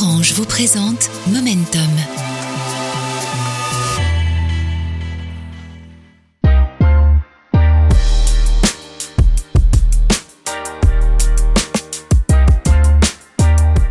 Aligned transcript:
Orange 0.00 0.32
vous 0.34 0.44
présente 0.44 1.10
Momentum. 1.26 1.80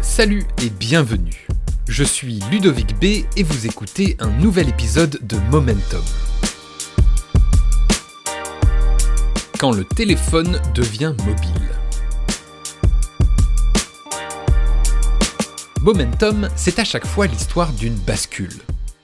Salut 0.01 0.43
et 0.61 0.69
bienvenue. 0.69 1.47
Je 1.89 2.03
suis 2.03 2.39
Ludovic 2.51 2.97
B 2.99 3.25
et 3.35 3.43
vous 3.43 3.65
écoutez 3.65 4.15
un 4.19 4.29
nouvel 4.29 4.69
épisode 4.69 5.19
de 5.23 5.37
Momentum. 5.51 6.03
Quand 9.59 9.71
le 9.71 9.83
téléphone 9.83 10.61
devient 10.73 11.13
mobile. 11.25 11.66
Momentum, 15.81 16.49
c'est 16.55 16.79
à 16.79 16.83
chaque 16.83 17.05
fois 17.05 17.27
l'histoire 17.27 17.71
d'une 17.71 17.95
bascule. 17.95 18.53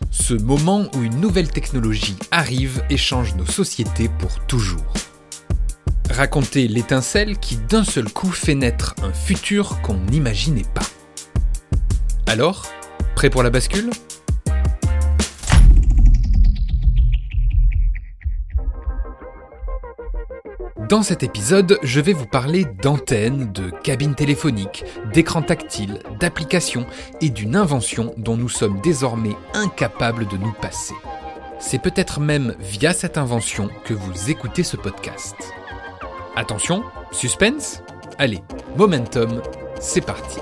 Ce 0.09 0.34
moment 0.34 0.88
où 0.96 1.04
une 1.04 1.20
nouvelle 1.22 1.49
technologie 1.49 2.16
arrive 2.32 2.84
et 2.90 2.98
change 2.98 3.36
nos 3.36 3.46
sociétés 3.46 4.09
pour 4.20 4.46
toujours. 4.48 4.94
Raconter 6.09 6.68
l'étincelle 6.68 7.38
qui 7.38 7.58
d'un 7.58 7.84
seul 7.84 8.12
coup 8.12 8.32
fait 8.32 8.55
naître 8.55 8.96
un 9.04 9.13
futur 9.13 9.82
qu'on 9.82 9.98
n'imaginait 9.98 10.66
pas. 10.73 10.86
Alors, 12.26 12.66
prêt 13.16 13.30
pour 13.30 13.44
la 13.44 13.49
bascule? 13.49 13.91
Dans 20.90 21.02
cet 21.02 21.23
épisode, 21.23 21.80
je 21.82 22.02
vais 22.02 22.12
vous 22.12 22.26
parler 22.26 22.66
d'antennes, 22.66 23.52
de 23.54 23.70
cabines 23.70 24.16
téléphoniques, 24.16 24.84
d'écrans 25.14 25.41
tactiles, 25.41 26.00
d'applications 26.20 26.85
et 27.21 27.30
d'une 27.30 27.55
invention 27.55 28.13
dont 28.18 28.35
nous 28.35 28.49
sommes 28.49 28.82
désormais 28.82 29.35
incapables 29.54 30.27
de 30.27 30.35
nous 30.35 30.52
passer. 30.52 30.96
C'est 31.60 31.82
peut-être 31.82 32.20
même 32.20 32.55
via 32.60 32.94
cette 32.94 33.18
invention 33.18 33.70
que 33.85 33.94
vous 33.94 34.30
écoutez 34.30 34.63
ce 34.63 34.76
podcast. 34.76 35.35
Attention, 36.35 36.84
suspense 37.12 37.82
Allez, 38.18 38.44
momentum, 38.76 39.41
c'est 39.79 40.05
parti. 40.05 40.40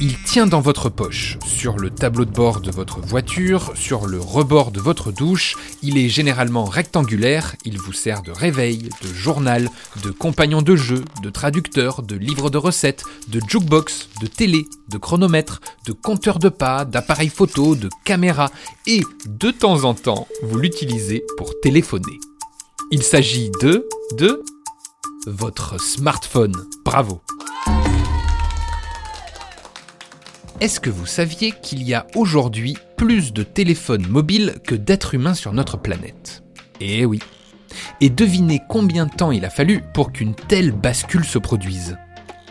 Il 0.00 0.20
tient 0.22 0.46
dans 0.46 0.60
votre 0.60 0.88
poche, 0.88 1.38
sur 1.46 1.78
le 1.78 1.90
tableau 1.90 2.24
de 2.24 2.30
bord 2.30 2.60
de 2.60 2.70
votre 2.70 3.00
voiture, 3.00 3.72
sur 3.76 4.06
le 4.06 4.18
rebord 4.18 4.72
de 4.72 4.80
votre 4.80 5.12
douche. 5.12 5.56
Il 5.82 5.96
est 5.96 6.08
généralement 6.08 6.64
rectangulaire, 6.64 7.54
il 7.64 7.78
vous 7.78 7.92
sert 7.92 8.22
de 8.22 8.32
réveil, 8.32 8.88
de 9.02 9.08
journal, 9.14 9.68
de 10.02 10.10
compagnon 10.10 10.62
de 10.62 10.74
jeu, 10.74 11.04
de 11.22 11.30
traducteur, 11.30 12.02
de 12.02 12.16
livre 12.16 12.50
de 12.50 12.58
recettes, 12.58 13.04
de 13.28 13.40
jukebox, 13.46 14.08
de 14.20 14.26
télé, 14.26 14.66
de 14.88 14.98
chronomètre, 14.98 15.60
de 15.86 15.92
compteur 15.92 16.38
de 16.38 16.48
pas, 16.48 16.84
d'appareil 16.84 17.28
photo, 17.28 17.76
de 17.76 17.88
caméra 18.04 18.50
et 18.86 19.02
de 19.26 19.50
temps 19.50 19.84
en 19.84 19.94
temps, 19.94 20.26
vous 20.42 20.58
l'utilisez 20.58 21.24
pour 21.36 21.52
téléphoner. 21.60 22.18
Il 22.90 23.02
s'agit 23.02 23.50
de 23.60 23.88
de 24.16 24.42
votre 25.26 25.80
smartphone. 25.80 26.54
Bravo. 26.84 27.22
Est-ce 30.62 30.78
que 30.78 30.90
vous 30.90 31.06
saviez 31.06 31.50
qu'il 31.50 31.82
y 31.82 31.92
a 31.92 32.06
aujourd'hui 32.14 32.78
plus 32.96 33.32
de 33.32 33.42
téléphones 33.42 34.06
mobiles 34.06 34.54
que 34.64 34.76
d'êtres 34.76 35.14
humains 35.14 35.34
sur 35.34 35.52
notre 35.52 35.76
planète? 35.76 36.44
Eh 36.80 37.04
oui. 37.04 37.18
Et 38.00 38.10
devinez 38.10 38.60
combien 38.68 39.06
de 39.06 39.10
temps 39.10 39.32
il 39.32 39.44
a 39.44 39.50
fallu 39.50 39.82
pour 39.92 40.12
qu'une 40.12 40.36
telle 40.36 40.70
bascule 40.70 41.24
se 41.24 41.40
produise? 41.40 41.96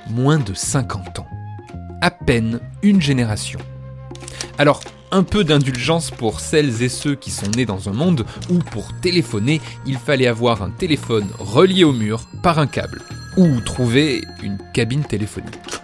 Moins 0.09 0.39
de 0.39 0.53
50 0.53 1.19
ans. 1.19 1.27
À 2.01 2.11
peine 2.11 2.59
une 2.83 3.01
génération. 3.01 3.61
Alors, 4.57 4.81
un 5.11 5.23
peu 5.23 5.45
d'indulgence 5.45 6.11
pour 6.11 6.41
celles 6.41 6.83
et 6.83 6.89
ceux 6.89 7.15
qui 7.15 7.31
sont 7.31 7.49
nés 7.55 7.65
dans 7.65 7.87
un 7.87 7.93
monde 7.93 8.25
où 8.49 8.57
pour 8.57 8.91
téléphoner, 8.99 9.61
il 9.85 9.97
fallait 9.97 10.27
avoir 10.27 10.63
un 10.63 10.71
téléphone 10.71 11.29
relié 11.39 11.85
au 11.85 11.93
mur 11.93 12.27
par 12.43 12.59
un 12.59 12.67
câble, 12.67 13.03
ou 13.37 13.61
trouver 13.61 14.25
une 14.43 14.57
cabine 14.73 15.05
téléphonique. 15.05 15.80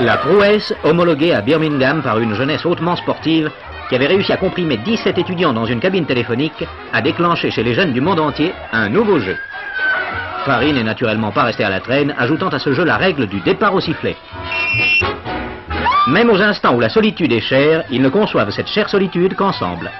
La 0.00 0.16
prouesse, 0.16 0.72
homologuée 0.82 1.34
à 1.34 1.42
Birmingham 1.42 2.02
par 2.02 2.18
une 2.20 2.34
jeunesse 2.34 2.64
hautement 2.64 2.96
sportive 2.96 3.50
qui 3.90 3.94
avait 3.94 4.06
réussi 4.06 4.32
à 4.32 4.38
comprimer 4.38 4.78
17 4.78 5.18
étudiants 5.18 5.52
dans 5.52 5.66
une 5.66 5.78
cabine 5.78 6.06
téléphonique, 6.06 6.64
a 6.90 7.02
déclenché 7.02 7.50
chez 7.50 7.62
les 7.62 7.74
jeunes 7.74 7.92
du 7.92 8.00
monde 8.00 8.18
entier 8.18 8.54
un 8.72 8.88
nouveau 8.88 9.18
jeu. 9.18 9.36
Farine 10.46 10.76
n'est 10.76 10.84
naturellement 10.84 11.32
pas 11.32 11.42
resté 11.42 11.64
à 11.64 11.68
la 11.68 11.80
traîne, 11.80 12.14
ajoutant 12.16 12.48
à 12.48 12.58
ce 12.58 12.72
jeu 12.72 12.82
la 12.82 12.96
règle 12.96 13.26
du 13.26 13.40
départ 13.40 13.74
au 13.74 13.80
sifflet. 13.80 14.16
Même 16.08 16.30
aux 16.30 16.40
instants 16.40 16.74
où 16.74 16.80
la 16.80 16.88
solitude 16.88 17.32
est 17.32 17.40
chère, 17.40 17.84
ils 17.90 18.00
ne 18.00 18.08
conçoivent 18.08 18.52
cette 18.52 18.68
chère 18.68 18.88
solitude 18.88 19.34
qu'ensemble. 19.34 19.90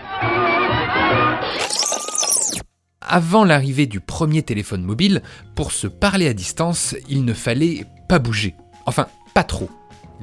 Avant 3.06 3.44
l'arrivée 3.44 3.86
du 3.86 4.00
premier 4.00 4.42
téléphone 4.42 4.82
mobile, 4.82 5.20
pour 5.54 5.72
se 5.72 5.88
parler 5.88 6.26
à 6.26 6.32
distance, 6.32 6.96
il 7.10 7.26
ne 7.26 7.34
fallait 7.34 7.84
pas 8.08 8.18
bouger. 8.18 8.54
Enfin, 8.86 9.06
pas 9.34 9.44
trop. 9.44 9.68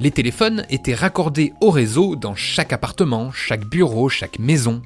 Les 0.00 0.12
téléphones 0.12 0.64
étaient 0.70 0.94
raccordés 0.94 1.52
au 1.60 1.70
réseau 1.70 2.14
dans 2.14 2.36
chaque 2.36 2.72
appartement, 2.72 3.32
chaque 3.32 3.64
bureau, 3.64 4.08
chaque 4.08 4.38
maison. 4.38 4.80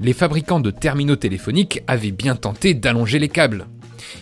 Les 0.00 0.12
fabricants 0.12 0.60
de 0.60 0.70
terminaux 0.70 1.16
téléphoniques 1.16 1.82
avaient 1.86 2.10
bien 2.10 2.36
tenté 2.36 2.74
d'allonger 2.74 3.18
les 3.18 3.30
câbles. 3.30 3.68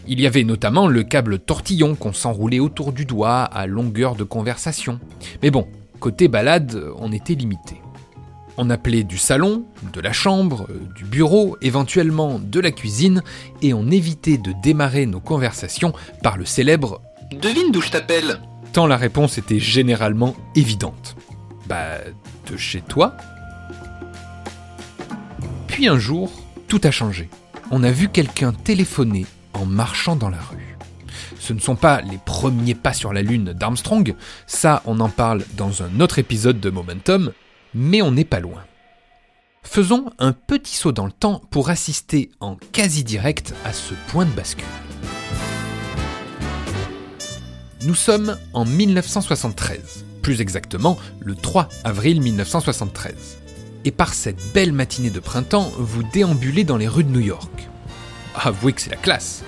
Il 0.07 0.21
y 0.21 0.27
avait 0.29 0.45
notamment 0.45 0.87
le 0.87 1.03
câble 1.03 1.41
tortillon 1.41 1.97
qu'on 1.97 2.13
s'enroulait 2.13 2.61
autour 2.61 2.93
du 2.93 3.05
doigt 3.05 3.43
à 3.43 3.67
longueur 3.67 4.15
de 4.15 4.23
conversation. 4.23 5.01
Mais 5.43 5.51
bon, 5.51 5.67
côté 5.99 6.29
balade, 6.29 6.81
on 6.99 7.11
était 7.11 7.35
limité. 7.35 7.83
On 8.59 8.71
appelait 8.71 9.03
du 9.03 9.19
salon, 9.19 9.67
de 9.93 10.01
la 10.01 10.13
chambre, 10.13 10.69
du 10.95 11.05
bureau, 11.05 11.57
éventuellement 11.63 12.39
de 12.39 12.61
la 12.61 12.71
cuisine, 12.71 13.23
et 13.61 13.75
on 13.75 13.91
évitait 13.91 14.39
de 14.39 14.53
démarrer 14.63 15.05
nos 15.05 15.21
conversations 15.21 15.93
par 16.23 16.39
le 16.39 16.45
célèbre 16.45 17.03
Devine 17.33 17.73
d'où 17.73 17.83
je 17.83 17.91
t'appelle? 17.91 18.39
La 18.85 18.99
réponse 18.99 19.39
était 19.39 19.59
généralement 19.59 20.37
évidente. 20.55 21.17
Bah, 21.67 21.97
de 22.51 22.57
chez 22.59 22.83
toi 22.83 23.17
Puis 25.67 25.89
un 25.89 25.99
jour, 25.99 26.31
tout 26.69 26.81
a 26.85 26.91
changé. 26.91 27.31
On 27.71 27.83
a 27.83 27.91
vu 27.91 28.09
quelqu'un 28.09 28.53
téléphoner 28.53 29.25
en 29.55 29.65
marchant 29.65 30.17
dans 30.17 30.29
la 30.29 30.41
rue. 30.41 30.77
Ce 31.39 31.55
ne 31.55 31.61
sont 31.61 31.77
pas 31.77 32.03
les 32.03 32.19
premiers 32.19 32.75
pas 32.75 32.93
sur 32.93 33.13
la 33.13 33.23
Lune 33.23 33.53
d'Armstrong, 33.55 34.15
ça 34.47 34.83
on 34.85 35.01
en 35.01 35.09
parle 35.09 35.43
dans 35.57 35.83
un 35.83 36.01
autre 36.01 36.19
épisode 36.19 36.61
de 36.61 36.71
Momentum, 36.71 37.33
mais 37.75 38.03
on 38.03 38.13
n'est 38.13 38.25
pas 38.25 38.41
loin. 38.41 38.65
Faisons 39.63 40.11
un 40.19 40.33
petit 40.33 40.77
saut 40.77 40.93
dans 40.93 41.07
le 41.07 41.13
temps 41.13 41.41
pour 41.51 41.71
assister 41.71 42.31
en 42.41 42.57
quasi 42.73 43.05
direct 43.05 43.55
à 43.65 43.73
ce 43.73 43.95
point 44.09 44.25
de 44.25 44.31
bascule. 44.31 44.65
Nous 47.87 47.95
sommes 47.95 48.37
en 48.53 48.65
1973, 48.65 50.05
plus 50.21 50.41
exactement 50.41 50.99
le 51.21 51.37
3 51.37 51.69
avril 51.85 52.21
1973. 52.21 53.39
Et 53.85 53.93
par 53.93 54.13
cette 54.13 54.53
belle 54.53 54.73
matinée 54.73 55.11
de 55.11 55.21
printemps, 55.21 55.71
vous 55.79 56.03
déambulez 56.03 56.65
dans 56.65 56.79
les 56.79 56.89
rues 56.89 57.05
de 57.05 57.11
New 57.11 57.21
York. 57.21 57.69
Avouez 58.35 58.73
que 58.73 58.81
c'est 58.81 58.91
la 58.91 58.97
classe. 58.97 59.45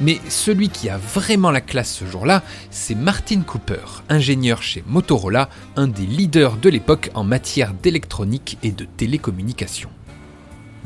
Mais 0.00 0.18
celui 0.30 0.70
qui 0.70 0.88
a 0.88 0.96
vraiment 0.96 1.50
la 1.50 1.60
classe 1.60 1.92
ce 1.92 2.06
jour-là, 2.06 2.42
c'est 2.70 2.94
Martin 2.94 3.42
Cooper, 3.42 3.84
ingénieur 4.08 4.62
chez 4.62 4.82
Motorola, 4.86 5.50
un 5.76 5.86
des 5.86 6.06
leaders 6.06 6.56
de 6.56 6.70
l'époque 6.70 7.10
en 7.12 7.24
matière 7.24 7.74
d'électronique 7.74 8.56
et 8.62 8.70
de 8.70 8.86
télécommunications. 8.86 9.90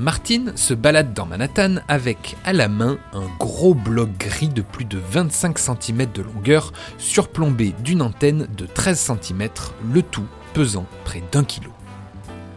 Martin 0.00 0.52
se 0.56 0.72
balade 0.72 1.12
dans 1.12 1.26
Manhattan 1.26 1.76
avec 1.86 2.38
à 2.46 2.54
la 2.54 2.68
main 2.68 2.98
un 3.12 3.26
gros 3.38 3.74
bloc 3.74 4.08
gris 4.16 4.48
de 4.48 4.62
plus 4.62 4.86
de 4.86 4.98
25 4.98 5.58
cm 5.58 6.06
de 6.14 6.22
longueur, 6.22 6.72
surplombé 6.96 7.74
d'une 7.84 8.00
antenne 8.00 8.48
de 8.56 8.64
13 8.64 8.98
cm, 9.22 9.50
le 9.92 10.00
tout 10.00 10.24
pesant 10.54 10.86
près 11.04 11.22
d'un 11.30 11.44
kilo. 11.44 11.70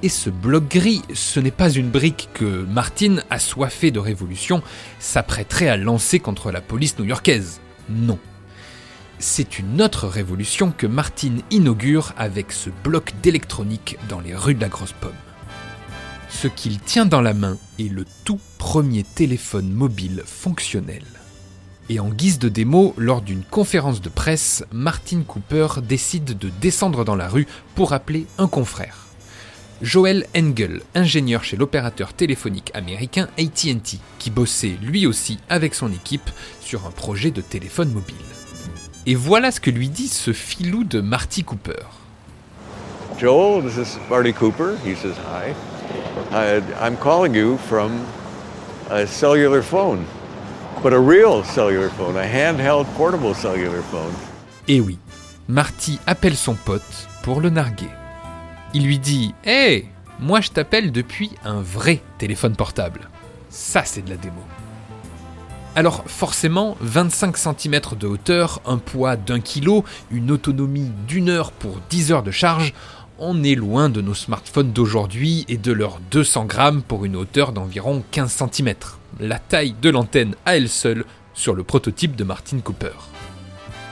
Et 0.03 0.07
ce 0.07 0.29
bloc 0.29 0.69
gris, 0.69 1.01
ce 1.13 1.41
n'est 1.41 1.51
pas 1.51 1.69
une 1.69 1.89
brique 1.89 2.29
que 2.33 2.63
Martin, 2.63 3.17
assoiffé 3.29 3.91
de 3.91 3.99
révolution, 3.99 4.63
s'apprêterait 4.99 5.67
à 5.67 5.75
lancer 5.75 6.19
contre 6.19 6.49
la 6.49 6.61
police 6.61 6.97
new-yorkaise. 6.97 7.59
Non. 7.89 8.19
C'est 9.19 9.59
une 9.59 9.81
autre 9.81 10.07
révolution 10.07 10.71
que 10.71 10.87
Martin 10.87 11.35
inaugure 11.51 12.13
avec 12.15 12.53
ce 12.53 12.69
bloc 12.85 13.11
d'électronique 13.21 13.97
dans 14.07 14.21
les 14.21 14.33
rues 14.33 14.55
de 14.55 14.61
la 14.61 14.69
Grosse 14.69 14.93
Pomme. 14.93 15.11
Ce 16.33 16.47
qu'il 16.49 16.79
tient 16.79 17.05
dans 17.05 17.21
la 17.21 17.33
main 17.33 17.57
est 17.79 17.89
le 17.89 18.03
tout 18.25 18.39
premier 18.57 19.03
téléphone 19.03 19.71
mobile 19.71 20.23
fonctionnel. 20.25 21.03
Et 21.89 22.01
en 22.01 22.09
guise 22.09 22.37
de 22.37 22.49
démo, 22.49 22.93
lors 22.97 23.21
d'une 23.21 23.43
conférence 23.43 24.01
de 24.01 24.09
presse, 24.09 24.65
Martin 24.73 25.21
Cooper 25.25 25.67
décide 25.81 26.37
de 26.37 26.49
descendre 26.59 27.05
dans 27.05 27.15
la 27.15 27.29
rue 27.29 27.47
pour 27.75 27.93
appeler 27.93 28.25
un 28.37 28.47
confrère. 28.47 29.05
Joel 29.81 30.25
Engel, 30.35 30.81
ingénieur 30.95 31.45
chez 31.45 31.55
l'opérateur 31.55 32.13
téléphonique 32.13 32.71
américain 32.73 33.29
ATT, 33.37 33.99
qui 34.19 34.29
bossait 34.29 34.77
lui 34.81 35.05
aussi 35.05 35.39
avec 35.49 35.75
son 35.75 35.93
équipe 35.93 36.29
sur 36.59 36.85
un 36.85 36.91
projet 36.91 37.31
de 37.31 37.41
téléphone 37.41 37.91
mobile. 37.91 38.15
Et 39.05 39.15
voilà 39.15 39.51
ce 39.51 39.61
que 39.61 39.69
lui 39.69 39.89
dit 39.89 40.07
ce 40.09 40.33
filou 40.33 40.83
de 40.83 40.99
Marty 40.99 41.43
Cooper. 41.43 41.85
Joel, 43.17 43.63
this 43.63 43.77
is 43.77 43.97
Marty 44.09 44.33
Cooper. 44.33 44.75
He 44.83 44.95
says, 44.95 45.15
Hi. 45.31 45.53
I'm 46.33 46.97
calling 46.97 47.35
you 47.35 47.57
from 47.57 47.91
a 48.89 49.05
cellular 49.05 49.61
phone, 49.61 50.05
but 50.81 50.93
a 50.93 50.99
real 50.99 51.43
cellular 51.43 51.89
phone, 51.89 52.17
a 52.17 52.25
handheld 52.25 52.85
portable 52.95 53.33
cellular 53.33 53.81
phone. 53.91 54.13
Et 54.67 54.79
oui, 54.79 54.97
Marty 55.47 55.99
appelle 56.07 56.35
son 56.35 56.55
pote 56.55 57.07
pour 57.21 57.41
le 57.41 57.49
narguer. 57.49 57.89
Il 58.73 58.85
lui 58.85 58.97
dit 58.97 59.33
Hé, 59.45 59.87
moi 60.19 60.41
je 60.41 60.49
t'appelle 60.49 60.91
depuis 60.91 61.31
un 61.43 61.61
vrai 61.61 62.01
téléphone 62.17 62.55
portable. 62.55 63.09
Ça, 63.49 63.83
c'est 63.85 64.03
de 64.03 64.09
la 64.09 64.17
démo. 64.17 64.41
Alors 65.75 66.03
forcément, 66.05 66.77
25 66.81 67.35
cm 67.35 67.81
de 67.99 68.07
hauteur, 68.07 68.61
un 68.65 68.77
poids 68.77 69.15
d'un 69.15 69.39
kilo, 69.39 69.83
une 70.11 70.31
autonomie 70.31 70.91
d'une 71.07 71.29
heure 71.29 71.51
pour 71.51 71.79
10 71.89 72.11
heures 72.11 72.23
de 72.23 72.31
charge, 72.31 72.73
on 73.19 73.43
est 73.43 73.55
loin 73.55 73.89
de 73.89 74.01
nos 74.01 74.13
smartphones 74.13 74.71
d'aujourd'hui 74.71 75.45
et 75.47 75.57
de 75.57 75.71
leurs 75.71 75.99
200 76.11 76.45
grammes 76.45 76.81
pour 76.81 77.05
une 77.05 77.15
hauteur 77.15 77.51
d'environ 77.51 78.03
15 78.11 78.45
cm, 78.51 78.73
la 79.19 79.39
taille 79.39 79.75
de 79.81 79.89
l'antenne 79.89 80.35
à 80.45 80.57
elle 80.57 80.69
seule 80.69 81.05
sur 81.33 81.53
le 81.53 81.63
prototype 81.63 82.15
de 82.15 82.23
Martin 82.23 82.59
Cooper. 82.59 82.93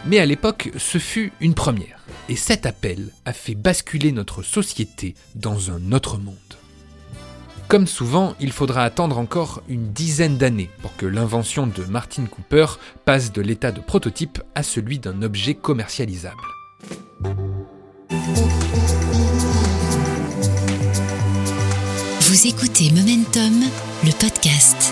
Mais 0.05 0.19
à 0.19 0.25
l'époque, 0.25 0.71
ce 0.77 0.97
fut 0.97 1.31
une 1.39 1.53
première, 1.53 2.03
et 2.29 2.35
cet 2.35 2.65
appel 2.65 3.11
a 3.25 3.33
fait 3.33 3.55
basculer 3.55 4.11
notre 4.11 4.41
société 4.41 5.15
dans 5.35 5.71
un 5.71 5.91
autre 5.91 6.17
monde. 6.17 6.35
Comme 7.67 7.87
souvent, 7.87 8.35
il 8.41 8.51
faudra 8.51 8.83
attendre 8.83 9.17
encore 9.17 9.63
une 9.69 9.93
dizaine 9.93 10.37
d'années 10.37 10.69
pour 10.81 10.95
que 10.97 11.05
l'invention 11.05 11.67
de 11.67 11.83
Martin 11.85 12.25
Cooper 12.25 12.65
passe 13.05 13.31
de 13.31 13.41
l'état 13.41 13.71
de 13.71 13.79
prototype 13.79 14.41
à 14.55 14.63
celui 14.63 14.99
d'un 14.99 15.21
objet 15.21 15.53
commercialisable. 15.53 16.43
Vous 18.11 18.17
écoutez 22.45 22.91
Momentum, 22.91 23.63
le 24.03 24.11
podcast. 24.19 24.91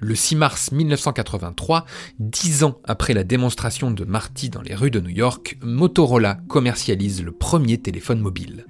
Le 0.00 0.14
6 0.14 0.36
mars 0.36 0.72
1983, 0.72 1.84
dix 2.18 2.64
ans 2.64 2.80
après 2.84 3.12
la 3.12 3.24
démonstration 3.24 3.90
de 3.90 4.06
Marty 4.06 4.48
dans 4.48 4.62
les 4.62 4.74
rues 4.74 4.90
de 4.90 5.00
New 5.00 5.10
York, 5.10 5.58
Motorola 5.60 6.38
commercialise 6.48 7.22
le 7.22 7.32
premier 7.32 7.76
téléphone 7.76 8.20
mobile, 8.20 8.64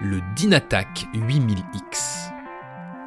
le 0.00 0.20
Dynatac 0.34 1.06
8000X. 1.14 2.32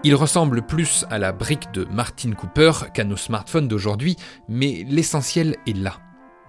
Il 0.05 0.15
ressemble 0.15 0.65
plus 0.65 1.03
à 1.09 1.19
la 1.19 1.33
brique 1.33 1.73
de 1.73 1.83
Martin 1.91 2.31
Cooper 2.31 2.71
qu'à 2.93 3.03
nos 3.03 3.17
smartphones 3.17 3.67
d'aujourd'hui, 3.67 4.15
mais 4.47 4.85
l'essentiel 4.87 5.57
est 5.67 5.75
là. 5.75 5.99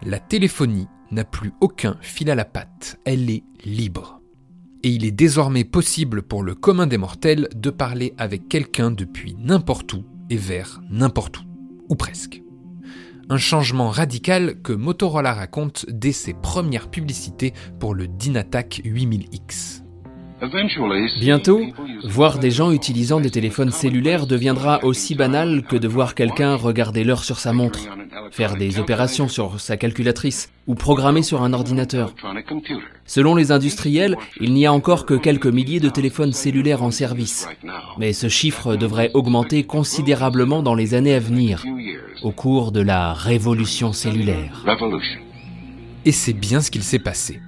La 0.03 0.19
téléphonie 0.19 0.89
n'a 1.11 1.25
plus 1.25 1.53
aucun 1.61 1.99
fil 2.01 2.31
à 2.31 2.35
la 2.35 2.47
patte, 2.47 2.99
elle 3.05 3.29
est 3.29 3.43
libre. 3.67 4.23
Et 4.83 4.89
il 4.89 5.05
est 5.05 5.11
désormais 5.11 5.65
possible 5.65 6.23
pour 6.23 6.43
le 6.43 6.55
commun 6.55 6.87
des 6.87 6.97
mortels 6.97 7.49
de 7.55 7.69
parler 7.69 8.15
avec 8.17 8.49
quelqu'un 8.49 8.91
depuis 8.91 9.37
n'importe 9.39 9.93
où 9.93 10.05
et 10.31 10.39
vers 10.39 10.81
n'importe 10.89 11.41
où, 11.41 11.45
ou 11.91 11.97
presque. 11.97 12.43
Un 13.29 13.37
changement 13.37 13.91
radical 13.91 14.63
que 14.63 14.73
Motorola 14.73 15.35
raconte 15.35 15.85
dès 15.91 16.13
ses 16.13 16.33
premières 16.33 16.89
publicités 16.89 17.53
pour 17.79 17.95
le 17.95 18.09
Dynatac 18.09 18.81
8000X. 18.83 19.83
Bientôt, 21.21 21.61
voir 22.05 22.39
des 22.39 22.51
gens 22.51 22.73
utilisant 22.73 23.21
des 23.21 23.31
téléphones 23.31 23.71
cellulaires 23.71 24.27
deviendra 24.27 24.83
aussi 24.83 25.15
banal 25.15 25.63
que 25.63 25.77
de 25.77 25.87
voir 25.87 26.15
quelqu'un 26.15 26.55
regarder 26.55 27.05
l'heure 27.05 27.25
sur 27.25 27.39
sa 27.39 27.53
montre, 27.53 27.81
faire 28.31 28.57
des 28.57 28.79
opérations 28.79 29.29
sur 29.29 29.61
sa 29.61 29.77
calculatrice 29.77 30.51
ou 30.67 30.75
programmer 30.75 31.23
sur 31.23 31.43
un 31.43 31.53
ordinateur. 31.53 32.15
Selon 33.07 33.35
les 33.35 33.53
industriels, 33.53 34.17
il 34.41 34.53
n'y 34.53 34.67
a 34.67 34.73
encore 34.73 35.07
que 35.07 35.15
quelques 35.15 35.47
milliers 35.47 35.81
de 35.81 35.89
téléphones 35.89 36.33
cellulaires 36.33 36.83
en 36.83 36.91
service. 36.91 37.49
Mais 37.99 38.13
ce 38.13 38.29
chiffre 38.29 38.77
devrait 38.77 39.11
augmenter 39.15 39.65
considérablement 39.65 40.63
dans 40.63 40.75
les 40.75 40.95
années 40.95 41.15
à 41.15 41.21
venir, 41.21 41.65
au 42.23 42.31
cours 42.31 42.73
de 42.73 42.81
la 42.81 43.13
révolution 43.13 43.93
cellulaire. 43.93 44.65
Et 46.05 46.13
c'est 46.13 46.33
bien 46.33 46.61
ce 46.61 46.71
qu'il 46.71 46.83
s'est 46.83 46.99
passé. 46.99 47.41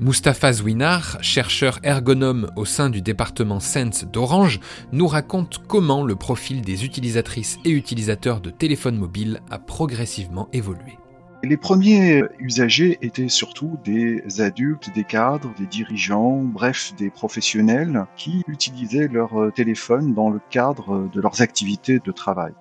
Mustapha 0.00 0.52
Zwinar, 0.52 1.18
chercheur 1.20 1.78
ergonome 1.84 2.50
au 2.56 2.64
sein 2.64 2.90
du 2.90 3.00
département 3.00 3.60
Sense 3.60 4.04
d'Orange, 4.04 4.58
nous 4.90 5.06
raconte 5.06 5.60
comment 5.68 6.02
le 6.02 6.16
profil 6.16 6.62
des 6.62 6.84
utilisatrices 6.84 7.58
et 7.64 7.70
utilisateurs 7.70 8.40
de 8.40 8.50
téléphones 8.50 8.98
mobiles 8.98 9.40
a 9.50 9.58
progressivement 9.60 10.48
évolué. 10.52 10.98
Les 11.44 11.58
premiers 11.58 12.22
usagers 12.38 12.96
étaient 13.02 13.28
surtout 13.28 13.78
des 13.84 14.40
adultes, 14.40 14.90
des 14.94 15.04
cadres, 15.04 15.52
des 15.58 15.66
dirigeants, 15.66 16.40
bref, 16.42 16.94
des 16.96 17.10
professionnels 17.10 18.06
qui 18.16 18.42
utilisaient 18.48 19.08
leur 19.08 19.52
téléphone 19.54 20.14
dans 20.14 20.30
le 20.30 20.40
cadre 20.48 21.06
de 21.12 21.20
leurs 21.20 21.42
activités 21.42 21.98
de 22.02 22.12
travail. 22.12 22.54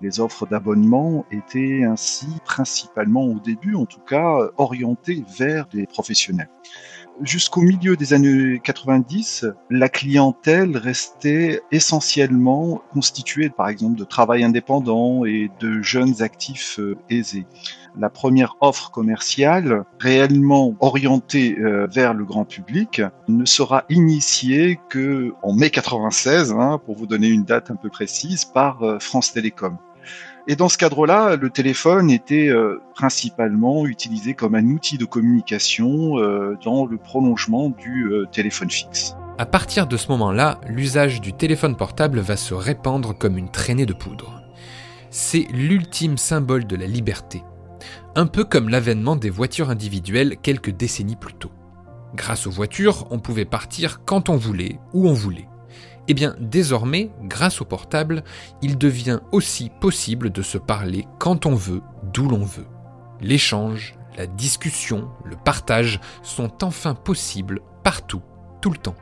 Les 0.00 0.18
offres 0.18 0.48
d'abonnement 0.48 1.24
étaient 1.30 1.84
ainsi 1.84 2.26
principalement 2.44 3.24
au 3.24 3.38
début, 3.38 3.76
en 3.76 3.86
tout 3.86 4.00
cas, 4.00 4.50
orientées 4.56 5.22
vers 5.38 5.68
des 5.68 5.86
professionnels 5.86 6.50
jusqu'au 7.22 7.60
milieu 7.60 7.96
des 7.96 8.12
années 8.12 8.60
90, 8.62 9.46
la 9.70 9.88
clientèle 9.88 10.76
restait 10.76 11.60
essentiellement 11.70 12.82
constituée, 12.92 13.50
par 13.50 13.68
exemple, 13.68 13.98
de 13.98 14.04
travail 14.04 14.44
indépendant 14.44 15.24
et 15.24 15.50
de 15.60 15.82
jeunes 15.82 16.22
actifs 16.22 16.78
euh, 16.78 16.96
aisés 17.10 17.46
la 17.96 18.10
première 18.10 18.56
offre 18.60 18.90
commerciale 18.90 19.84
réellement 19.98 20.74
orientée 20.80 21.56
euh, 21.58 21.86
vers 21.86 22.14
le 22.14 22.24
grand 22.24 22.44
public 22.44 23.02
ne 23.28 23.44
sera 23.44 23.84
initiée 23.88 24.80
que 24.88 25.32
en 25.42 25.54
mai 25.54 25.70
96, 25.70 26.52
hein, 26.52 26.80
pour 26.84 26.96
vous 26.96 27.06
donner 27.06 27.28
une 27.28 27.44
date 27.44 27.70
un 27.70 27.76
peu 27.76 27.88
précise, 27.88 28.44
par 28.44 28.82
euh, 28.82 28.98
France 28.98 29.32
Télécom. 29.32 29.76
Et 30.46 30.56
dans 30.56 30.68
ce 30.68 30.76
cadre-là, 30.76 31.36
le 31.36 31.48
téléphone 31.50 32.10
était 32.10 32.48
euh, 32.48 32.82
principalement 32.94 33.86
utilisé 33.86 34.34
comme 34.34 34.54
un 34.54 34.66
outil 34.66 34.98
de 34.98 35.04
communication 35.04 36.16
dans 36.64 36.86
le 36.86 36.96
prolongement 36.96 37.70
du 37.70 38.12
téléphone 38.30 38.70
fixe. 38.70 39.16
À 39.38 39.46
partir 39.46 39.86
de 39.86 39.96
ce 39.96 40.08
moment-là, 40.08 40.60
l'usage 40.68 41.20
du 41.20 41.32
téléphone 41.32 41.76
portable 41.76 42.20
va 42.20 42.36
se 42.36 42.54
répandre 42.54 43.16
comme 43.16 43.38
une 43.38 43.50
traînée 43.50 43.86
de 43.86 43.94
poudre. 43.94 44.42
C'est 45.10 45.46
l'ultime 45.52 46.18
symbole 46.18 46.66
de 46.66 46.76
la 46.76 46.86
liberté 46.86 47.42
un 48.16 48.26
peu 48.26 48.44
comme 48.44 48.68
l'avènement 48.68 49.16
des 49.16 49.30
voitures 49.30 49.70
individuelles 49.70 50.36
quelques 50.40 50.70
décennies 50.70 51.16
plus 51.16 51.34
tôt. 51.34 51.50
Grâce 52.14 52.46
aux 52.46 52.50
voitures, 52.50 53.06
on 53.10 53.18
pouvait 53.18 53.44
partir 53.44 54.04
quand 54.04 54.28
on 54.28 54.36
voulait, 54.36 54.78
où 54.92 55.08
on 55.08 55.12
voulait. 55.12 55.48
Eh 56.06 56.14
bien, 56.14 56.36
désormais, 56.38 57.10
grâce 57.22 57.60
au 57.60 57.64
portable, 57.64 58.24
il 58.60 58.76
devient 58.76 59.20
aussi 59.32 59.70
possible 59.80 60.30
de 60.30 60.42
se 60.42 60.58
parler 60.58 61.06
quand 61.18 61.46
on 61.46 61.54
veut, 61.54 61.82
d'où 62.12 62.28
l'on 62.28 62.44
veut. 62.44 62.66
L'échange, 63.20 63.96
la 64.16 64.26
discussion, 64.26 65.08
le 65.24 65.36
partage 65.36 66.00
sont 66.22 66.62
enfin 66.62 66.94
possibles 66.94 67.60
partout, 67.82 68.22
tout 68.60 68.70
le 68.70 68.76
temps. 68.76 68.96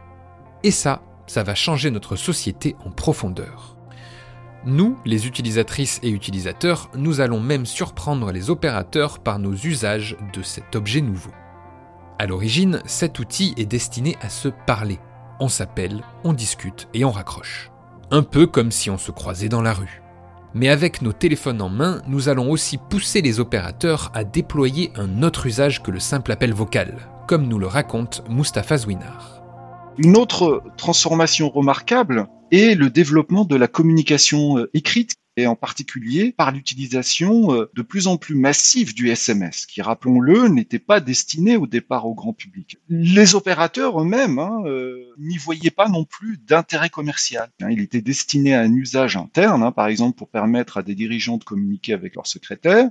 Et 0.62 0.70
ça, 0.70 1.02
ça 1.26 1.42
va 1.42 1.54
changer 1.54 1.90
notre 1.90 2.14
société 2.14 2.76
en 2.84 2.90
profondeur. 2.90 3.76
Nous, 4.64 4.96
les 5.04 5.26
utilisatrices 5.26 5.98
et 6.04 6.10
utilisateurs, 6.10 6.88
nous 6.94 7.20
allons 7.20 7.40
même 7.40 7.66
surprendre 7.66 8.30
les 8.30 8.48
opérateurs 8.48 9.18
par 9.18 9.40
nos 9.40 9.54
usages 9.54 10.16
de 10.32 10.42
cet 10.42 10.76
objet 10.76 11.00
nouveau. 11.00 11.32
À 12.20 12.26
l'origine, 12.26 12.80
cet 12.86 13.18
outil 13.18 13.54
est 13.56 13.66
destiné 13.66 14.16
à 14.20 14.28
se 14.28 14.48
parler. 14.48 15.00
On 15.42 15.48
s'appelle, 15.48 16.04
on 16.22 16.34
discute 16.34 16.86
et 16.94 17.04
on 17.04 17.10
raccroche. 17.10 17.72
Un 18.12 18.22
peu 18.22 18.46
comme 18.46 18.70
si 18.70 18.90
on 18.90 18.96
se 18.96 19.10
croisait 19.10 19.48
dans 19.48 19.60
la 19.60 19.72
rue. 19.72 20.00
Mais 20.54 20.68
avec 20.68 21.02
nos 21.02 21.12
téléphones 21.12 21.60
en 21.60 21.68
main, 21.68 22.00
nous 22.06 22.28
allons 22.28 22.48
aussi 22.48 22.78
pousser 22.78 23.22
les 23.22 23.40
opérateurs 23.40 24.12
à 24.14 24.22
déployer 24.22 24.92
un 24.94 25.24
autre 25.24 25.46
usage 25.46 25.82
que 25.82 25.90
le 25.90 25.98
simple 25.98 26.30
appel 26.30 26.54
vocal, 26.54 26.96
comme 27.26 27.48
nous 27.48 27.58
le 27.58 27.66
raconte 27.66 28.22
Mustapha 28.28 28.78
Zwinar. 28.78 29.42
Une 29.98 30.16
autre 30.16 30.62
transformation 30.76 31.50
remarquable 31.50 32.28
est 32.52 32.78
le 32.78 32.88
développement 32.88 33.44
de 33.44 33.56
la 33.56 33.66
communication 33.66 34.58
euh, 34.58 34.70
écrite 34.74 35.16
et 35.36 35.46
en 35.46 35.56
particulier 35.56 36.32
par 36.32 36.52
l'utilisation 36.52 37.54
euh, 37.54 37.70
de 37.74 37.82
plus 37.82 38.06
en 38.06 38.16
plus 38.16 38.34
massive 38.34 38.94
du 38.94 39.08
SMS, 39.08 39.66
qui, 39.66 39.80
rappelons-le, 39.80 40.48
n'était 40.48 40.78
pas 40.78 41.00
destiné 41.00 41.56
au 41.56 41.66
départ 41.66 42.06
au 42.06 42.14
grand 42.14 42.32
public. 42.32 42.78
Les 42.88 43.34
opérateurs 43.34 44.00
eux-mêmes 44.00 44.38
hein, 44.38 44.62
euh, 44.66 45.14
n'y 45.18 45.38
voyaient 45.38 45.70
pas 45.70 45.88
non 45.88 46.04
plus 46.04 46.38
d'intérêt 46.38 46.90
commercial. 46.90 47.50
Hein. 47.62 47.70
il 47.70 47.80
était 47.80 48.02
destiné 48.02 48.54
à 48.54 48.60
un 48.60 48.72
usage 48.72 49.16
interne, 49.16 49.62
hein, 49.62 49.72
par 49.72 49.86
exemple 49.86 50.18
pour 50.18 50.28
permettre 50.28 50.76
à 50.76 50.82
des 50.82 50.94
dirigeants 50.94 51.38
de 51.38 51.44
communiquer 51.44 51.94
avec 51.94 52.14
leurs 52.14 52.26
secrétaires, 52.26 52.90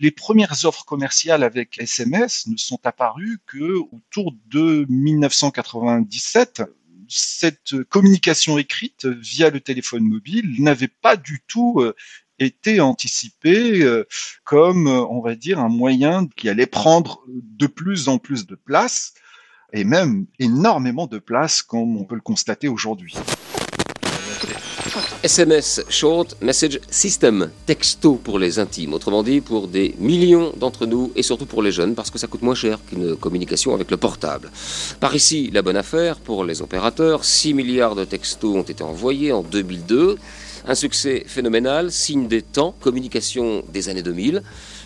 Les 0.00 0.10
premières 0.10 0.64
offres 0.64 0.84
commerciales 0.84 1.42
avec 1.42 1.78
SMS 1.78 2.46
ne 2.46 2.56
sont 2.56 2.80
apparues 2.84 3.38
que 3.46 3.78
autour 3.92 4.34
de 4.50 4.86
1997 4.88 6.62
cette 7.10 7.82
communication 7.84 8.58
écrite 8.58 9.06
via 9.06 9.50
le 9.50 9.60
téléphone 9.60 10.04
mobile 10.04 10.62
n'avait 10.62 10.88
pas 10.88 11.16
du 11.16 11.40
tout 11.46 11.80
euh, 11.80 11.94
été 12.38 12.80
anticipée 12.80 13.82
euh, 13.82 14.06
comme, 14.44 14.86
on 14.86 15.20
va 15.20 15.34
dire, 15.34 15.58
un 15.58 15.68
moyen 15.68 16.26
qui 16.36 16.48
allait 16.48 16.66
prendre 16.66 17.22
de 17.28 17.66
plus 17.66 18.08
en 18.08 18.18
plus 18.18 18.46
de 18.46 18.54
place 18.54 19.14
et 19.72 19.84
même 19.84 20.26
énormément 20.38 21.06
de 21.06 21.18
place 21.18 21.62
comme 21.62 21.96
on 21.96 22.04
peut 22.04 22.14
le 22.14 22.20
constater 22.20 22.68
aujourd'hui. 22.68 23.14
SMS, 25.22 25.82
Short 25.88 26.36
Message 26.40 26.80
System, 26.90 27.50
texto 27.66 28.14
pour 28.14 28.38
les 28.38 28.58
intimes, 28.58 28.94
autrement 28.94 29.22
dit 29.22 29.40
pour 29.40 29.68
des 29.68 29.94
millions 29.98 30.52
d'entre 30.56 30.86
nous 30.86 31.12
et 31.14 31.22
surtout 31.22 31.46
pour 31.46 31.62
les 31.62 31.72
jeunes 31.72 31.94
parce 31.94 32.10
que 32.10 32.18
ça 32.18 32.26
coûte 32.26 32.42
moins 32.42 32.54
cher 32.54 32.78
qu'une 32.88 33.16
communication 33.16 33.74
avec 33.74 33.90
le 33.90 33.96
portable. 33.96 34.50
Par 34.98 35.14
ici, 35.14 35.50
la 35.52 35.62
bonne 35.62 35.76
affaire 35.76 36.16
pour 36.16 36.44
les 36.44 36.62
opérateurs, 36.62 37.24
6 37.24 37.54
milliards 37.54 37.94
de 37.94 38.04
textos 38.04 38.56
ont 38.56 38.62
été 38.62 38.82
envoyés 38.82 39.32
en 39.32 39.42
2002, 39.42 40.16
un 40.66 40.74
succès 40.74 41.24
phénoménal, 41.26 41.90
signe 41.90 42.28
des 42.28 42.42
temps, 42.42 42.74
communication 42.80 43.62
des 43.72 43.88
années 43.88 44.02
2000. 44.02 44.42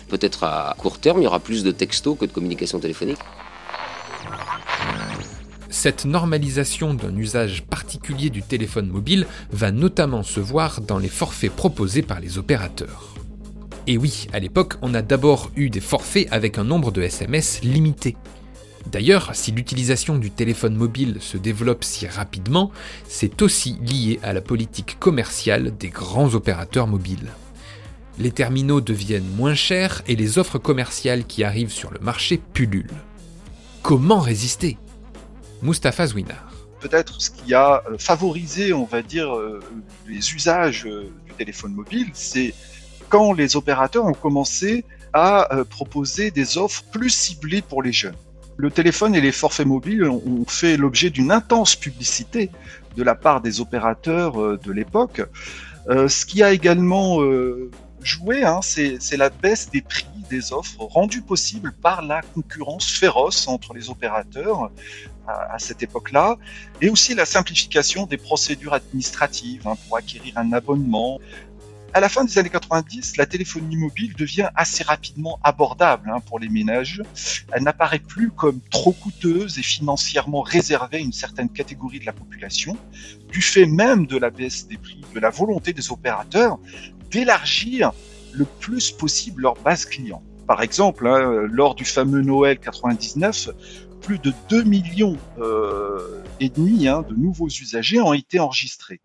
Peut-être 0.07 0.43
à 0.43 0.75
court 0.77 0.99
terme, 0.99 1.21
il 1.21 1.23
y 1.23 1.27
aura 1.27 1.39
plus 1.39 1.63
de 1.63 1.71
textos 1.71 2.17
que 2.19 2.25
de 2.25 2.31
communication 2.31 2.79
téléphonique. 2.79 3.19
Cette 5.75 6.05
normalisation 6.05 6.93
d'un 6.93 7.13
usage 7.17 7.63
particulier 7.63 8.29
du 8.29 8.41
téléphone 8.41 8.87
mobile 8.87 9.27
va 9.51 9.73
notamment 9.73 10.23
se 10.23 10.39
voir 10.39 10.79
dans 10.79 10.99
les 10.99 11.09
forfaits 11.09 11.51
proposés 11.51 12.01
par 12.01 12.21
les 12.21 12.37
opérateurs. 12.37 13.13
Et 13.85 13.97
oui, 13.97 14.27
à 14.31 14.39
l'époque, 14.39 14.75
on 14.81 14.93
a 14.93 15.01
d'abord 15.01 15.51
eu 15.57 15.69
des 15.69 15.81
forfaits 15.81 16.29
avec 16.31 16.57
un 16.57 16.63
nombre 16.63 16.93
de 16.93 17.01
SMS 17.01 17.59
limité. 17.61 18.15
D'ailleurs, 18.89 19.31
si 19.33 19.51
l'utilisation 19.51 20.17
du 20.17 20.31
téléphone 20.31 20.75
mobile 20.75 21.17
se 21.19 21.37
développe 21.37 21.83
si 21.83 22.07
rapidement, 22.07 22.71
c'est 23.09 23.41
aussi 23.41 23.77
lié 23.81 24.21
à 24.23 24.31
la 24.31 24.41
politique 24.41 24.97
commerciale 24.97 25.75
des 25.77 25.89
grands 25.89 26.35
opérateurs 26.35 26.87
mobiles. 26.87 27.33
Les 28.17 28.31
terminaux 28.31 28.79
deviennent 28.79 29.29
moins 29.35 29.55
chers 29.55 30.03
et 30.07 30.15
les 30.15 30.39
offres 30.39 30.57
commerciales 30.57 31.25
qui 31.25 31.43
arrivent 31.43 31.73
sur 31.73 31.91
le 31.91 31.99
marché 31.99 32.39
pullulent. 32.53 33.03
Comment 33.83 34.21
résister? 34.21 34.77
Mustapha 35.61 36.07
Zwinar. 36.07 36.51
Peut-être 36.79 37.19
ce 37.19 37.31
qui 37.31 37.53
a 37.53 37.83
euh, 37.89 37.97
favorisé, 37.97 38.73
on 38.73 38.85
va 38.85 39.01
dire, 39.01 39.35
euh, 39.35 39.59
les 40.07 40.33
usages 40.33 40.85
euh, 40.85 41.11
du 41.25 41.33
téléphone 41.33 41.73
mobile, 41.73 42.09
c'est 42.13 42.53
quand 43.09 43.33
les 43.33 43.55
opérateurs 43.55 44.05
ont 44.05 44.13
commencé 44.13 44.85
à 45.13 45.47
proposer 45.69 46.29
des 46.29 46.57
offres 46.57 46.83
plus 46.91 47.09
ciblées 47.09 47.61
pour 47.61 47.81
les 47.81 47.93
jeunes. 47.93 48.17
Le 48.57 48.69
téléphone 48.69 49.15
et 49.15 49.21
les 49.21 49.31
forfaits 49.31 49.65
mobiles 49.65 50.03
ont 50.09 50.43
fait 50.45 50.75
l'objet 50.75 51.09
d'une 51.09 51.31
intense 51.31 51.77
publicité 51.77 52.49
de 52.97 53.03
la 53.03 53.15
part 53.15 53.39
des 53.39 53.61
opérateurs 53.61 54.57
de 54.57 54.71
l'époque. 54.73 55.21
ce 55.87 56.25
qui 56.25 56.43
a 56.43 56.51
également 56.51 57.21
joué, 58.01 58.43
hein, 58.43 58.59
c'est 58.61 59.17
la 59.17 59.29
baisse 59.29 59.69
des 59.69 59.81
prix 59.81 60.05
des 60.29 60.51
offres 60.51 60.81
rendues 60.81 61.21
possibles 61.21 61.71
par 61.71 62.01
la 62.01 62.21
concurrence 62.21 62.91
féroce 62.91 63.47
entre 63.47 63.73
les 63.73 63.89
opérateurs 63.89 64.69
à, 65.27 65.57
cette 65.59 65.83
époque-là, 65.83 66.37
et 66.81 66.89
aussi 66.89 67.13
la 67.13 67.25
simplification 67.25 68.05
des 68.05 68.17
procédures 68.17 68.73
administratives 68.73 69.67
hein, 69.67 69.75
pour 69.87 69.97
acquérir 69.97 70.37
un 70.37 70.53
abonnement. 70.53 71.19
À 71.93 72.01
la 72.01 72.09
fin 72.09 72.25
des 72.25 72.37
années 72.37 72.49
90, 72.49 73.15
la 73.15 73.25
téléphonie 73.25 73.77
mobile 73.77 74.15
devient 74.17 74.49
assez 74.55 74.83
rapidement 74.83 75.39
abordable 75.43 76.11
hein, 76.13 76.19
pour 76.19 76.39
les 76.39 76.49
ménages. 76.49 77.01
Elle 77.53 77.63
n'apparaît 77.63 77.99
plus 77.99 78.31
comme 78.31 78.59
trop 78.69 78.91
coûteuse 78.91 79.57
et 79.57 79.63
financièrement 79.63 80.41
réservée 80.41 80.97
à 80.97 80.99
une 80.99 81.13
certaine 81.13 81.49
catégorie 81.49 81.99
de 81.99 82.05
la 82.05 82.11
population, 82.11 82.77
du 83.31 83.41
fait 83.41 83.65
même 83.65 84.07
de 84.07 84.17
la 84.17 84.29
baisse 84.29 84.67
des 84.67 84.77
prix, 84.77 85.01
de 85.13 85.19
la 85.21 85.29
volonté 85.29 85.71
des 85.71 85.89
opérateurs 85.89 86.59
d'élargir 87.11 87.93
le 88.33 88.43
plus 88.43 88.91
possible 88.91 89.43
leur 89.43 89.53
base 89.55 89.85
client. 89.85 90.21
Par 90.47 90.61
exemple, 90.61 91.07
hein, 91.07 91.47
lors 91.49 91.73
du 91.73 91.85
fameux 91.85 92.21
Noël 92.21 92.59
99, 92.59 93.49
plus 94.05 94.19
de 94.19 94.31
2 94.49 94.63
millions 94.63 95.17
euh, 95.39 96.21
et 96.39 96.49
demi 96.49 96.87
hein, 96.87 97.03
de 97.09 97.15
nouveaux 97.15 97.47
usagers 97.47 97.99
ont 97.99 98.13
été 98.13 98.39
enregistrés. 98.39 99.01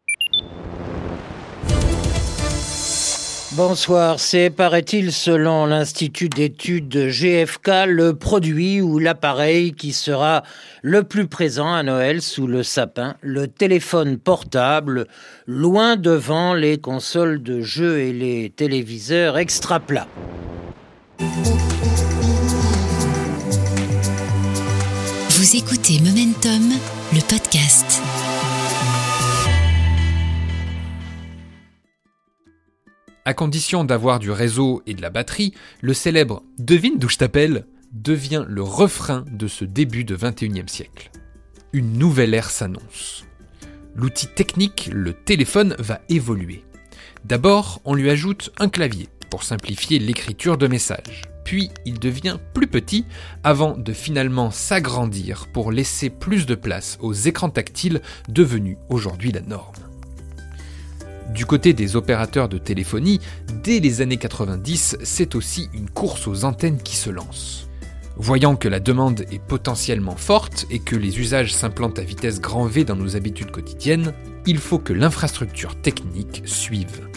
Bonsoir, 3.53 4.21
c'est, 4.21 4.51
paraît-il, 4.51 5.11
selon 5.11 5.65
l'Institut 5.65 6.29
d'études 6.29 7.09
GFK, 7.09 7.87
le 7.87 8.13
produit 8.13 8.83
ou 8.83 8.99
l'appareil 8.99 9.73
qui 9.73 9.93
sera 9.93 10.43
le 10.83 11.03
plus 11.03 11.27
présent 11.27 11.73
à 11.73 11.83
Noël 11.83 12.21
sous 12.21 12.47
le 12.47 12.63
sapin, 12.63 13.17
le 13.23 13.49
téléphone 13.49 14.19
portable, 14.19 15.07
loin 15.47 15.97
devant 15.97 16.53
les 16.53 16.79
consoles 16.79 17.43
de 17.43 17.63
jeux 17.63 18.01
et 18.01 18.13
les 18.13 18.51
téléviseurs 18.51 19.39
extra 19.39 19.81
plats. 19.81 20.09
Vous 25.41 25.57
écoutez 25.57 25.99
Momentum, 26.01 26.69
le 27.15 27.27
podcast. 27.27 28.03
À 33.25 33.33
condition 33.33 33.85
d'avoir 33.85 34.19
du 34.19 34.31
réseau 34.31 34.83
et 34.87 34.93
de 34.93 35.01
la 35.01 35.09
batterie, 35.09 35.55
le 35.81 35.95
célèbre 35.95 36.43
Devine 36.59 36.99
d'où 36.99 37.09
je 37.09 37.17
t'appelle 37.17 37.65
devient 37.91 38.45
le 38.47 38.63
refrain 38.63 39.25
de 39.33 39.49
ce 39.49 39.65
début 39.65 40.05
de 40.05 40.15
21e 40.15 40.69
siècle. 40.69 41.11
Une 41.73 41.95
nouvelle 41.97 42.35
ère 42.35 42.51
s'annonce. 42.51 43.25
L'outil 43.95 44.27
technique, 44.27 44.91
le 44.93 45.15
téléphone, 45.15 45.75
va 45.79 46.03
évoluer. 46.11 46.65
D'abord, 47.25 47.81
on 47.87 47.95
lui 47.95 48.11
ajoute 48.11 48.51
un 48.59 48.69
clavier 48.69 49.09
pour 49.31 49.43
simplifier 49.45 49.99
l'écriture 49.99 50.59
de 50.59 50.67
messages 50.67 51.23
puis 51.51 51.71
il 51.85 51.99
devient 51.99 52.39
plus 52.55 52.69
petit 52.69 53.05
avant 53.43 53.77
de 53.77 53.93
finalement 53.93 54.53
s'agrandir 54.53 55.49
pour 55.53 55.73
laisser 55.73 56.09
plus 56.09 56.47
de 56.47 56.55
place 56.55 56.97
aux 57.01 57.13
écrans 57.13 57.51
tactiles 57.51 58.03
devenus 58.29 58.77
aujourd'hui 58.89 59.33
la 59.33 59.41
norme. 59.41 59.75
Du 61.35 61.47
côté 61.47 61.73
des 61.73 61.97
opérateurs 61.97 62.49
de 62.49 62.59
téléphonie, 62.59 63.21
dès 63.65 63.81
les 63.81 64.01
années 64.01 64.17
90, 64.17 64.99
c'est 65.03 65.35
aussi 65.35 65.69
une 65.75 65.91
course 65.91 66.29
aux 66.29 66.45
antennes 66.45 66.81
qui 66.83 66.97
se 66.97 67.11
lance. 67.11 67.69
Voyant 68.17 68.55
que 68.55 68.69
la 68.69 68.79
demande 68.79 69.25
est 69.33 69.43
potentiellement 69.43 70.17
forte 70.17 70.67
et 70.71 70.79
que 70.79 70.95
les 70.95 71.19
usages 71.19 71.53
s'implantent 71.53 71.99
à 71.99 72.03
vitesse 72.03 72.41
grand 72.41 72.67
V 72.67 72.85
dans 72.85 72.97
nos 72.97 73.17
habitudes 73.17 73.51
quotidiennes, 73.51 74.13
il 74.47 74.59
faut 74.59 74.79
que 74.79 74.93
l'infrastructure 74.93 75.75
technique 75.81 76.43
suive 76.45 77.10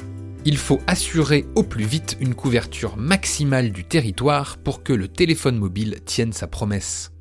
il 0.45 0.57
faut 0.57 0.81
assurer 0.87 1.45
au 1.55 1.63
plus 1.63 1.85
vite 1.85 2.17
une 2.19 2.35
couverture 2.35 2.97
maximale 2.97 3.71
du 3.71 3.85
territoire 3.85 4.57
pour 4.57 4.83
que 4.83 4.93
le 4.93 5.07
téléphone 5.07 5.57
mobile 5.57 5.99
tienne 6.05 6.33
sa 6.33 6.47
promesse. 6.47 7.11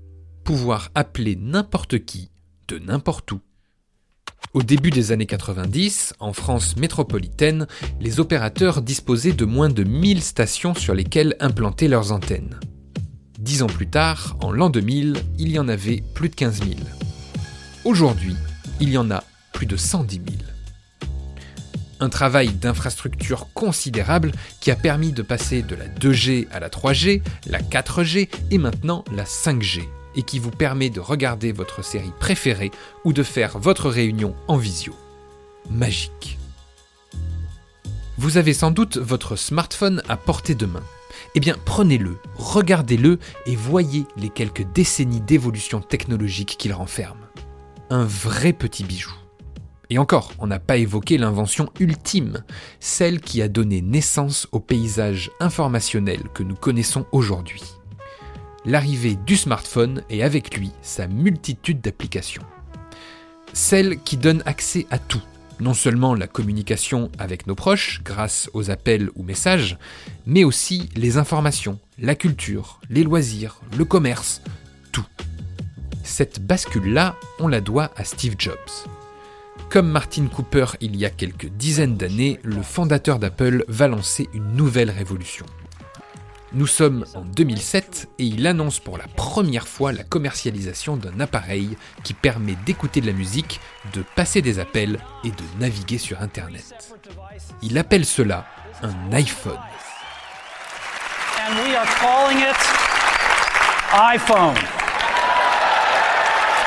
Pouvoir 0.45 0.91
appeler 0.95 1.37
n'importe 1.37 2.05
qui, 2.05 2.31
de 2.69 2.79
n'importe 2.79 3.31
où. 3.33 3.41
Au 4.55 4.63
début 4.63 4.91
des 4.91 5.13
années 5.13 5.27
90, 5.27 6.15
en 6.19 6.33
France 6.33 6.77
métropolitaine, 6.77 7.67
les 8.01 8.19
opérateurs 8.19 8.83
disposaient 8.83 9.33
de 9.33 9.45
moins 9.45 9.69
de 9.69 9.85
1000 9.85 10.21
stations 10.21 10.75
sur 10.75 10.95
lesquelles 10.95 11.37
implanter 11.41 11.89
leurs 11.89 12.13
antennes. 12.13 12.59
Dix 13.39 13.63
ans 13.63 13.69
plus 13.69 13.89
tard, 13.89 14.37
en 14.41 14.53
l'an 14.53 14.69
2000, 14.69 15.17
il 15.39 15.53
y 15.53 15.59
en 15.59 15.69
avait 15.69 16.03
plus 16.15 16.29
de 16.29 16.35
15 16.35 16.65
000. 16.65 16.71
Aujourd'hui, 17.85 18.35
il 18.81 18.91
y 18.91 18.99
en 18.99 19.11
a 19.11 19.25
plus 19.53 19.67
de 19.67 19.77
110 19.77 20.17
000 20.17 20.27
un 22.03 22.09
travail 22.09 22.49
d'infrastructure 22.49 23.47
considérable 23.55 24.33
qui 24.61 24.73
a 24.73 24.77
permis 24.77 25.13
de 25.13 25.23
passer 25.23 25.63
de 25.63 25.77
la 25.77 25.87
2G 25.87 26.49
à 26.51 26.59
la 26.59 26.69
3G, 26.69 27.23
la 27.47 27.61
4G 27.61 28.29
et 28.51 28.59
maintenant 28.59 29.05
la 29.15 29.23
5G, 29.23 29.85
et 30.17 30.23
qui 30.25 30.41
vous 30.41 30.51
permet 30.51 30.91
de 30.91 30.99
regarder 30.99 31.53
votre 31.53 31.85
série 31.85 32.13
préférée 32.19 32.73
ou 33.05 33.13
de 33.13 33.23
faire 33.23 33.57
votre 33.57 33.89
réunion 33.89 34.35
en 34.49 34.57
visio. 34.57 34.97
Magique. 35.71 36.39
Vous 38.19 38.37
avez 38.37 38.53
sans 38.53 38.73
doute 38.73 38.97
votre 38.97 39.37
smartphone 39.37 40.03
à 40.09 40.17
portée 40.17 40.57
de 40.57 40.67
main. 40.67 40.83
Eh 41.37 41.41
bien, 41.41 41.55
prenez-le, 41.65 42.19
regardez-le 42.35 43.21
et 43.47 43.55
voyez 43.55 44.07
les 44.17 44.29
quelques 44.29 44.65
décennies 44.73 45.21
d'évolution 45.21 45.81
technologique 45.81 46.57
qu'il 46.59 46.73
renferme. 46.73 47.29
Un 47.91 48.05
vrai 48.05 48.53
petit 48.53 48.83
bijou. 48.83 49.13
Et 49.93 49.99
encore, 49.99 50.33
on 50.39 50.47
n'a 50.47 50.59
pas 50.59 50.79
évoqué 50.79 51.19
l'invention 51.19 51.69
ultime, 51.79 52.45
celle 52.81 53.21
qui 53.21 53.43
a 53.43 53.49
donné 53.49 53.83
naissance 53.83 54.49
au 54.51 54.59
paysage 54.59 55.31
informationnel 55.39 56.31
que 56.33 56.43
nous 56.43 56.55
connaissons 56.55 57.05
aujourd'hui. 57.13 57.63
L'arrivée 58.65 59.17
du 59.27 59.37
smartphone 59.37 60.03
et 60.09 60.23
avec 60.23 60.57
lui 60.57 60.71
sa 60.81 61.09
multitude 61.09 61.83
d'applications. 61.83 62.45
Celle 63.53 63.99
qui 63.99 64.17
donne 64.17 64.43
accès 64.47 64.87
à 64.91 64.99
tout, 64.99 65.21
Non 65.61 65.75
seulement 65.75 66.15
la 66.15 66.27
communication 66.27 67.11
avec 67.19 67.47
nos 67.47 67.55
proches 67.55 68.01
grâce 68.03 68.49
aux 68.55 68.71
appels 68.71 69.11
ou 69.15 69.23
messages, 69.23 69.77
mais 70.25 70.43
aussi 70.43 70.89
les 70.97 71.19
informations, 71.19 71.79
la 71.99 72.15
culture, 72.15 72.81
les 72.89 73.05
loisirs, 73.05 73.61
le 73.77 73.85
commerce, 73.85 74.41
tout. 74.91 75.07
Cette 76.03 76.41
bascule-là, 76.41 77.15
on 77.39 77.47
la 77.47 77.61
doit 77.61 77.91
à 77.95 78.05
Steve 78.05 78.37
Jobs. 78.39 78.57
Comme 79.73 79.89
Martin 79.89 80.27
Cooper 80.27 80.67
il 80.83 80.97
y 80.97 81.07
a 81.07 81.09
quelques 81.11 81.47
dizaines 81.47 81.97
d'années, 81.97 82.39
le 82.43 82.61
fondateur 82.61 83.19
d'Apple 83.19 83.65
va 83.69 83.89
lancer 83.89 84.29
une 84.35 84.53
nouvelle 84.53 84.91
révolution. 84.91 85.47
Nous 86.53 86.67
sommes 86.67 87.07
en 87.15 87.23
2007 87.23 88.11
et 88.19 88.25
il 88.25 88.47
annonce 88.47 88.81
pour 88.81 88.99
la 88.99 89.07
première 89.07 89.67
fois 89.67 89.93
la 89.93 90.05
commercialisation 90.05 90.99
d'un 90.99 91.21
appareil 91.21 91.79
qui 92.05 92.13
permet 92.13 92.55
d'écouter 92.67 93.01
de 93.01 93.07
la 93.07 93.15
musique, 93.15 93.61
de 93.95 94.05
passer 94.15 94.43
des 94.43 94.59
appels 94.59 94.99
et 95.25 95.31
de 95.31 95.45
naviguer 95.59 95.97
sur 95.97 96.21
Internet. 96.21 96.95
Il 97.63 97.79
appelle 97.79 98.05
cela 98.05 98.45
un 98.83 99.11
iPhone. 99.15 99.59
iPhone. 103.95 104.82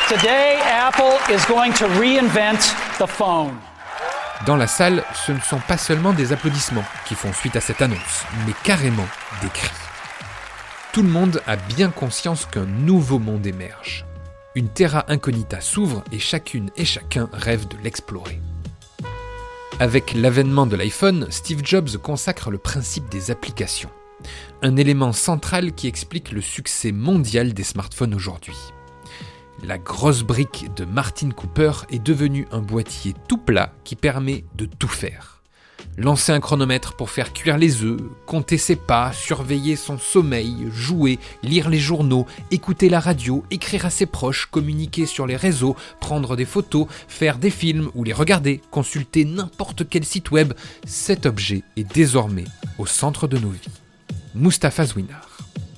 Today, 0.08 0.60
Apple 0.62 1.18
is 1.34 1.44
going 1.48 1.74
to 1.74 1.88
reinvent 2.00 2.62
the 3.00 3.08
phone. 3.08 3.56
Dans 4.46 4.56
la 4.56 4.68
salle, 4.68 5.04
ce 5.16 5.32
ne 5.32 5.40
sont 5.40 5.60
pas 5.68 5.80
seulement 5.80 6.14
des 6.14 6.32
applaudissements 6.32 6.86
qui 7.08 7.16
font 7.16 7.34
suite 7.34 7.56
à 7.56 7.60
cette 7.60 7.82
annonce, 7.82 8.24
mais 8.46 8.54
carrément 8.64 9.08
des 9.42 9.50
cris. 9.50 9.72
Tout 10.94 11.02
le 11.02 11.10
monde 11.10 11.42
a 11.48 11.56
bien 11.56 11.90
conscience 11.90 12.46
qu'un 12.46 12.68
nouveau 12.68 13.18
monde 13.18 13.48
émerge. 13.48 14.06
Une 14.54 14.70
terra 14.70 15.06
incognita 15.08 15.60
s'ouvre 15.60 16.04
et 16.12 16.20
chacune 16.20 16.70
et 16.78 16.86
chacun 16.86 17.28
rêve 17.34 17.68
de 17.68 17.78
l'explorer. 17.84 18.40
Avec 19.80 20.14
l'avènement 20.14 20.68
de 20.68 20.76
l'iPhone, 20.76 21.26
Steve 21.32 21.62
Jobs 21.64 21.98
consacre 21.98 22.52
le 22.52 22.60
principe 22.60 23.10
des 23.10 23.32
applications, 23.32 23.90
un 24.62 24.76
élément 24.76 25.14
central 25.14 25.74
qui 25.74 25.88
explique 25.88 26.32
le 26.32 26.42
succès 26.42 26.92
mondial 26.92 27.56
des 27.56 27.64
smartphones 27.64 28.14
aujourd'hui. 28.14 28.56
La 29.64 29.78
grosse 29.78 30.24
brique 30.24 30.68
de 30.76 30.86
Martin 30.86 31.32
Cooper 31.32 31.72
est 31.90 32.04
devenue 32.04 32.48
un 32.52 32.60
boîtier 32.60 33.16
tout 33.28 33.38
plat 33.38 33.74
qui 33.84 33.96
permet 33.96 34.44
de 34.56 34.66
tout 34.66 34.88
faire. 34.88 35.42
Lancer 35.98 36.34
un 36.34 36.42
chronomètre 36.42 36.96
pour 36.98 37.10
faire 37.10 37.32
cuire 37.32 37.58
les 37.58 37.84
œufs, 37.84 38.02
compter 38.26 38.58
ses 38.58 38.76
pas, 38.76 39.14
surveiller 39.14 39.78
son 39.78 39.98
sommeil, 39.98 40.68
jouer, 40.70 41.20
lire 41.42 41.70
les 41.70 41.80
journaux, 41.80 42.26
écouter 42.52 42.90
la 42.90 43.00
radio, 43.00 43.46
écrire 43.50 43.86
à 43.86 43.90
ses 43.90 44.06
proches, 44.06 44.46
communiquer 44.48 45.06
sur 45.06 45.26
les 45.26 45.38
réseaux, 45.38 45.78
prendre 46.02 46.36
des 46.36 46.46
photos, 46.46 46.88
faire 47.08 47.38
des 47.38 47.50
films 47.50 47.90
ou 47.96 48.04
les 48.04 48.14
regarder, 48.14 48.62
consulter 48.72 49.24
n'importe 49.24 49.88
quel 49.90 50.04
site 50.04 50.32
web, 50.32 50.54
cet 50.86 51.26
objet 51.26 51.64
est 51.78 51.90
désormais 51.96 52.46
au 52.78 52.86
centre 52.86 53.28
de 53.28 53.38
nos 53.38 53.52
vies. 53.52 53.62
Mustapha 54.36 54.86
Zwinar. 54.86 55.30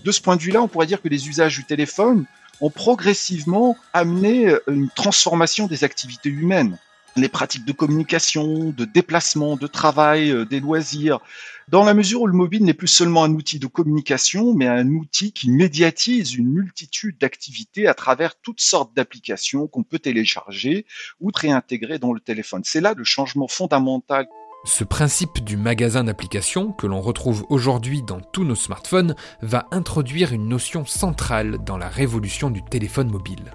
De 0.04 0.12
ce 0.12 0.20
point 0.20 0.36
de 0.36 0.42
vue-là, 0.42 0.64
on 0.64 0.68
pourrait 0.68 0.88
dire 0.88 1.02
que 1.02 1.10
les 1.10 1.30
usages 1.30 1.58
du 1.58 1.64
téléphone 1.64 2.26
ont 2.62 2.70
progressivement 2.70 3.78
amené 3.94 4.48
euh, 4.48 4.60
une 4.68 4.90
transformation 4.90 5.68
des 5.68 5.84
activités 5.84 6.30
humaines. 6.30 6.78
Les 7.16 7.30
pratiques 7.30 7.66
de 7.66 7.72
communication, 7.72 8.70
de 8.70 8.86
déplacement, 8.86 9.56
de 9.56 9.68
travail, 9.68 10.32
euh, 10.32 10.46
des 10.46 10.60
loisirs, 10.60 11.20
dans 11.68 11.84
la 11.84 11.94
mesure 11.94 12.22
où 12.22 12.28
le 12.28 12.34
mobile 12.34 12.64
n'est 12.64 12.74
plus 12.74 12.88
seulement 12.88 13.24
un 13.24 13.34
outil 13.34 13.60
de 13.60 13.68
communication, 13.68 14.54
mais 14.54 14.68
un 14.68 14.88
outil 14.88 15.34
qui 15.34 15.50
médiatise 15.50 16.36
une 16.36 16.48
multitude 16.48 17.18
d'activités 17.18 17.88
à 17.88 17.94
travers 17.94 18.40
toutes 18.40 18.62
sortes 18.62 18.96
d'applications 18.96 19.68
qu'on 19.68 19.84
peut 19.84 20.00
télécharger 20.00 20.86
ou 21.20 21.30
réintégrer 21.34 22.00
dans 22.00 22.14
le 22.14 22.22
téléphone. 22.22 22.62
C'est 22.64 22.82
là 22.82 22.94
le 22.96 23.04
changement 23.04 23.48
fondamental 23.48 24.28
ce 24.68 24.84
principe 24.84 25.44
du 25.46 25.56
magasin 25.56 26.04
d'applications, 26.04 26.74
que 26.74 26.88
l'on 26.88 27.00
retrouve 27.00 27.46
aujourd'hui 27.50 28.04
dans 28.04 28.20
tous 28.20 28.44
nos 28.44 28.54
smartphones, 28.54 29.16
va 29.42 29.66
introduire 29.72 30.34
une 30.34 30.50
notion 30.50 30.86
centrale 30.86 31.60
dans 31.64 31.78
la 31.78 31.88
révolution 31.88 32.50
du 32.50 32.62
téléphone 32.62 33.10
mobile. 33.10 33.54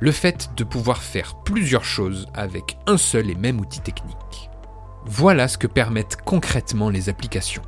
Le 0.00 0.10
fait 0.10 0.50
de 0.56 0.64
pouvoir 0.64 1.02
faire 1.02 1.36
plusieurs 1.44 1.84
choses 1.84 2.26
avec 2.32 2.78
un 2.86 2.96
seul 2.96 3.28
et 3.28 3.34
même 3.34 3.60
outil 3.60 3.80
technique. 3.80 4.50
Voilà 5.04 5.48
ce 5.48 5.58
que 5.58 5.66
permettent 5.66 6.16
concrètement 6.24 6.88
les 6.88 7.10
applications. 7.10 7.62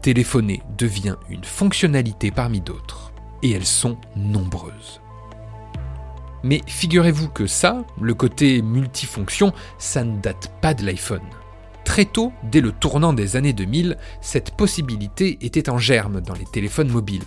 Téléphoner 0.00 0.62
devient 0.78 1.16
une 1.28 1.44
fonctionnalité 1.44 2.30
parmi 2.30 2.62
d'autres, 2.62 3.12
et 3.42 3.50
elles 3.50 3.66
sont 3.66 3.98
nombreuses. 4.16 5.02
Mais 6.42 6.62
figurez-vous 6.66 7.28
que 7.28 7.46
ça, 7.46 7.84
le 8.00 8.14
côté 8.14 8.62
multifonction, 8.62 9.52
ça 9.76 10.02
ne 10.02 10.18
date 10.18 10.50
pas 10.62 10.72
de 10.72 10.84
l'iPhone. 10.84 11.20
Très 11.92 12.06
tôt, 12.06 12.32
dès 12.50 12.62
le 12.62 12.72
tournant 12.72 13.12
des 13.12 13.36
années 13.36 13.52
2000, 13.52 13.98
cette 14.22 14.52
possibilité 14.52 15.36
était 15.42 15.68
en 15.68 15.76
germe 15.76 16.22
dans 16.22 16.32
les 16.32 16.46
téléphones 16.46 16.88
mobiles. 16.88 17.20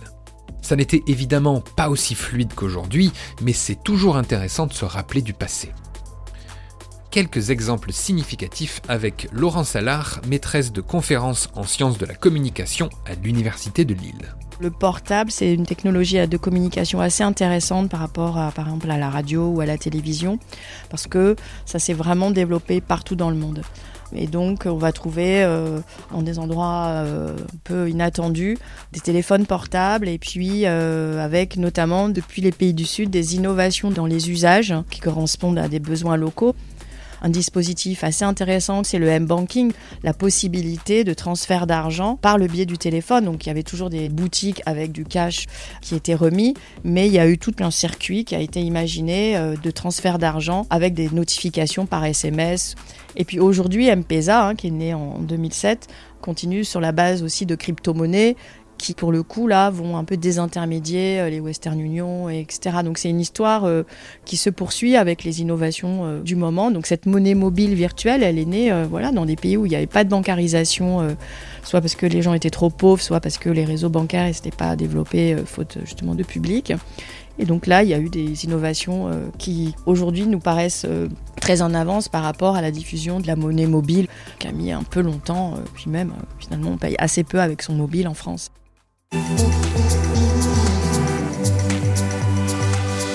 Ça 0.60 0.74
n'était 0.74 1.04
évidemment 1.06 1.62
pas 1.76 1.88
aussi 1.88 2.16
fluide 2.16 2.52
qu'aujourd'hui, 2.52 3.12
mais 3.42 3.52
c'est 3.52 3.80
toujours 3.80 4.16
intéressant 4.16 4.66
de 4.66 4.72
se 4.72 4.84
rappeler 4.84 5.22
du 5.22 5.34
passé. 5.34 5.70
Quelques 7.12 7.50
exemples 7.50 7.92
significatifs 7.92 8.80
avec 8.88 9.28
Laurence 9.30 9.76
Allard, 9.76 10.20
maîtresse 10.26 10.72
de 10.72 10.80
conférences 10.80 11.48
en 11.54 11.62
sciences 11.62 11.96
de 11.96 12.04
la 12.04 12.16
communication 12.16 12.90
à 13.08 13.14
l'Université 13.22 13.84
de 13.84 13.94
Lille. 13.94 14.34
Le 14.58 14.72
portable, 14.72 15.30
c'est 15.30 15.54
une 15.54 15.64
technologie 15.64 16.26
de 16.26 16.36
communication 16.36 17.00
assez 17.00 17.22
intéressante 17.22 17.88
par 17.88 18.00
rapport 18.00 18.34
par 18.52 18.66
exemple, 18.66 18.90
à 18.90 18.98
la 18.98 19.10
radio 19.10 19.46
ou 19.46 19.60
à 19.60 19.66
la 19.66 19.78
télévision, 19.78 20.40
parce 20.90 21.06
que 21.06 21.36
ça 21.66 21.78
s'est 21.78 21.92
vraiment 21.94 22.32
développé 22.32 22.80
partout 22.80 23.14
dans 23.14 23.30
le 23.30 23.36
monde. 23.36 23.62
Et 24.14 24.26
donc, 24.26 24.64
on 24.66 24.76
va 24.76 24.92
trouver 24.92 25.42
euh, 25.42 25.80
dans 26.12 26.22
des 26.22 26.38
endroits 26.38 26.86
euh, 26.88 27.36
un 27.36 27.58
peu 27.64 27.90
inattendus 27.90 28.58
des 28.92 29.00
téléphones 29.00 29.46
portables 29.46 30.08
et 30.08 30.18
puis 30.18 30.62
euh, 30.64 31.24
avec 31.24 31.56
notamment 31.56 32.08
depuis 32.08 32.42
les 32.42 32.52
pays 32.52 32.74
du 32.74 32.84
Sud 32.84 33.10
des 33.10 33.36
innovations 33.36 33.90
dans 33.90 34.06
les 34.06 34.30
usages 34.30 34.74
qui 34.90 35.00
correspondent 35.00 35.58
à 35.58 35.68
des 35.68 35.80
besoins 35.80 36.16
locaux 36.16 36.54
un 37.22 37.28
dispositif 37.28 38.04
assez 38.04 38.24
intéressant, 38.24 38.84
c'est 38.84 38.98
le 38.98 39.08
M-Banking, 39.08 39.72
la 40.02 40.12
possibilité 40.12 41.04
de 41.04 41.14
transfert 41.14 41.66
d'argent 41.66 42.16
par 42.16 42.38
le 42.38 42.46
biais 42.46 42.66
du 42.66 42.78
téléphone. 42.78 43.24
Donc 43.24 43.46
il 43.46 43.48
y 43.48 43.50
avait 43.50 43.62
toujours 43.62 43.90
des 43.90 44.08
boutiques 44.08 44.62
avec 44.66 44.92
du 44.92 45.04
cash 45.04 45.46
qui 45.80 45.94
était 45.94 46.14
remis, 46.14 46.54
mais 46.84 47.06
il 47.06 47.12
y 47.12 47.18
a 47.18 47.28
eu 47.28 47.38
tout 47.38 47.54
un 47.60 47.70
circuit 47.70 48.24
qui 48.24 48.34
a 48.34 48.40
été 48.40 48.60
imaginé 48.60 49.36
euh, 49.36 49.56
de 49.56 49.70
transfert 49.70 50.18
d'argent 50.18 50.66
avec 50.70 50.94
des 50.94 51.10
notifications 51.10 51.86
par 51.86 52.04
SMS. 52.04 52.74
Et 53.16 53.24
puis 53.24 53.40
aujourd'hui, 53.40 53.88
M-Pesa, 53.88 54.46
hein, 54.46 54.54
qui 54.54 54.68
est 54.68 54.70
né 54.70 54.94
en 54.94 55.18
2007, 55.18 55.88
continue 56.20 56.64
sur 56.64 56.80
la 56.80 56.92
base 56.92 57.22
aussi 57.22 57.46
de 57.46 57.54
crypto-monnaies 57.54 58.36
qui 58.78 58.94
pour 58.94 59.12
le 59.12 59.22
coup 59.22 59.46
là 59.46 59.70
vont 59.70 59.96
un 59.96 60.04
peu 60.04 60.16
désintermédier 60.16 61.20
euh, 61.20 61.30
les 61.30 61.40
Western 61.40 61.78
Union, 61.80 62.28
etc. 62.28 62.78
Donc 62.84 62.98
c'est 62.98 63.10
une 63.10 63.20
histoire 63.20 63.64
euh, 63.64 63.82
qui 64.24 64.36
se 64.36 64.50
poursuit 64.50 64.96
avec 64.96 65.24
les 65.24 65.40
innovations 65.40 66.04
euh, 66.04 66.20
du 66.20 66.36
moment. 66.36 66.70
Donc 66.70 66.86
cette 66.86 67.06
monnaie 67.06 67.34
mobile 67.34 67.74
virtuelle, 67.74 68.22
elle 68.22 68.38
est 68.38 68.44
née 68.44 68.72
voilà, 68.88 69.12
dans 69.12 69.26
des 69.26 69.36
pays 69.36 69.56
où 69.56 69.66
il 69.66 69.70
n'y 69.70 69.76
avait 69.76 69.86
pas 69.86 70.04
de 70.04 70.08
bancarisation, 70.08 71.16
soit 71.62 71.80
parce 71.80 71.94
que 71.94 72.06
les 72.06 72.22
gens 72.22 72.34
étaient 72.34 72.50
trop 72.50 72.70
pauvres, 72.70 73.02
soit 73.02 73.20
parce 73.20 73.38
que 73.38 73.48
les 73.48 73.64
réseaux 73.64 73.88
bancaires 73.88 74.26
n'étaient 74.26 74.50
pas 74.50 74.76
développés 74.76 75.36
faute 75.44 75.78
justement 75.84 76.14
de 76.14 76.22
public. 76.22 76.72
Et 77.38 77.44
donc 77.44 77.66
là, 77.66 77.82
il 77.82 77.88
y 77.88 77.94
a 77.94 77.98
eu 77.98 78.08
des 78.08 78.44
innovations 78.44 79.10
qui 79.38 79.74
aujourd'hui 79.84 80.26
nous 80.26 80.40
paraissent 80.40 80.86
très 81.40 81.62
en 81.62 81.74
avance 81.74 82.08
par 82.08 82.22
rapport 82.22 82.56
à 82.56 82.62
la 82.62 82.70
diffusion 82.70 83.20
de 83.20 83.26
la 83.26 83.36
monnaie 83.36 83.66
mobile, 83.66 84.08
qui 84.38 84.48
a 84.48 84.52
mis 84.52 84.72
un 84.72 84.82
peu 84.82 85.00
longtemps, 85.00 85.54
puis 85.74 85.90
même 85.90 86.12
finalement 86.38 86.70
on 86.72 86.78
paye 86.78 86.96
assez 86.98 87.24
peu 87.24 87.40
avec 87.40 87.62
son 87.62 87.74
mobile 87.74 88.08
en 88.08 88.14
France. 88.14 88.50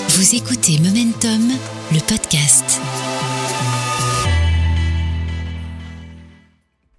Vous 0.08 0.34
écoutez 0.34 0.78
Momentum, 0.80 1.52
le 1.92 2.00
podcast. 2.00 2.80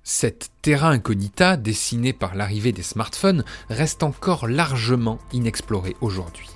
Cette 0.03 0.51
terra 0.61 0.89
incognita, 0.89 1.57
dessinée 1.57 2.13
par 2.13 2.35
l'arrivée 2.35 2.71
des 2.71 2.81
smartphones, 2.81 3.43
reste 3.69 4.03
encore 4.03 4.47
largement 4.47 5.19
inexplorée 5.33 5.97
aujourd'hui. 5.99 6.47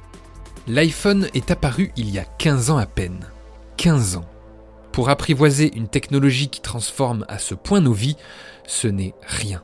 L'iPhone 0.68 1.28
est 1.34 1.52
apparu 1.52 1.92
il 1.98 2.10
y 2.10 2.18
a 2.18 2.24
15 2.24 2.70
ans 2.70 2.78
à 2.78 2.86
peine. 2.86 3.30
15 3.76 4.16
ans. 4.16 4.26
Pour 4.94 5.10
apprivoiser 5.10 5.76
une 5.76 5.90
technologie 5.90 6.48
qui 6.48 6.62
transforme 6.62 7.26
à 7.28 7.40
ce 7.40 7.56
point 7.56 7.82
nos 7.82 7.94
vies, 7.94 8.16
ce 8.66 8.88
n'est 8.88 9.16
rien. 9.28 9.64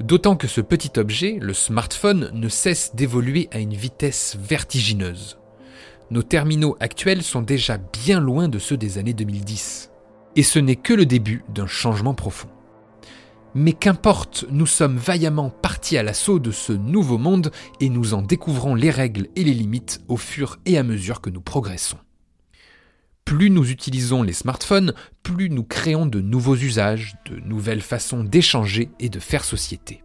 D'autant 0.00 0.36
que 0.36 0.46
ce 0.46 0.60
petit 0.60 0.98
objet, 0.98 1.38
le 1.40 1.54
smartphone, 1.54 2.30
ne 2.34 2.48
cesse 2.48 2.94
d'évoluer 2.94 3.48
à 3.50 3.58
une 3.58 3.74
vitesse 3.74 4.36
vertigineuse. 4.38 5.38
Nos 6.10 6.22
terminaux 6.22 6.76
actuels 6.80 7.22
sont 7.22 7.42
déjà 7.42 7.78
bien 7.78 8.20
loin 8.20 8.48
de 8.48 8.58
ceux 8.58 8.76
des 8.76 8.98
années 8.98 9.14
2010. 9.14 9.90
Et 10.36 10.42
ce 10.42 10.58
n'est 10.58 10.76
que 10.76 10.92
le 10.92 11.06
début 11.06 11.44
d'un 11.48 11.66
changement 11.66 12.14
profond. 12.14 12.48
Mais 13.54 13.72
qu'importe, 13.72 14.44
nous 14.50 14.66
sommes 14.66 14.98
vaillamment 14.98 15.48
partis 15.48 15.96
à 15.96 16.02
l'assaut 16.02 16.38
de 16.38 16.50
ce 16.50 16.74
nouveau 16.74 17.16
monde 17.16 17.50
et 17.80 17.88
nous 17.88 18.12
en 18.12 18.20
découvrons 18.20 18.74
les 18.74 18.90
règles 18.90 19.28
et 19.34 19.44
les 19.44 19.54
limites 19.54 20.02
au 20.08 20.18
fur 20.18 20.58
et 20.66 20.76
à 20.76 20.82
mesure 20.82 21.22
que 21.22 21.30
nous 21.30 21.40
progressons. 21.40 21.96
Plus 23.26 23.50
nous 23.50 23.72
utilisons 23.72 24.22
les 24.22 24.32
smartphones, 24.32 24.94
plus 25.24 25.50
nous 25.50 25.64
créons 25.64 26.06
de 26.06 26.20
nouveaux 26.20 26.54
usages, 26.54 27.16
de 27.28 27.40
nouvelles 27.40 27.82
façons 27.82 28.22
d'échanger 28.22 28.88
et 29.00 29.08
de 29.08 29.18
faire 29.18 29.42
société. 29.42 30.04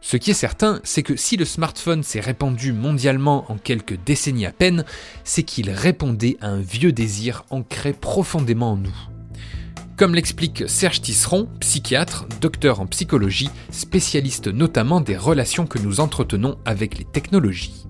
Ce 0.00 0.16
qui 0.16 0.30
est 0.30 0.34
certain, 0.34 0.80
c'est 0.84 1.02
que 1.02 1.16
si 1.16 1.36
le 1.36 1.44
smartphone 1.44 2.04
s'est 2.04 2.20
répandu 2.20 2.72
mondialement 2.72 3.50
en 3.50 3.58
quelques 3.58 3.98
décennies 4.06 4.46
à 4.46 4.52
peine, 4.52 4.84
c'est 5.24 5.42
qu'il 5.42 5.70
répondait 5.70 6.36
à 6.40 6.46
un 6.46 6.60
vieux 6.60 6.92
désir 6.92 7.44
ancré 7.50 7.94
profondément 7.94 8.72
en 8.72 8.76
nous. 8.76 8.96
Comme 9.96 10.14
l'explique 10.14 10.68
Serge 10.68 11.00
Tisseron, 11.00 11.48
psychiatre, 11.58 12.26
docteur 12.40 12.78
en 12.78 12.86
psychologie, 12.86 13.50
spécialiste 13.70 14.46
notamment 14.46 15.00
des 15.00 15.16
relations 15.16 15.66
que 15.66 15.80
nous 15.80 15.98
entretenons 15.98 16.58
avec 16.64 16.96
les 16.96 17.04
technologies. 17.04 17.88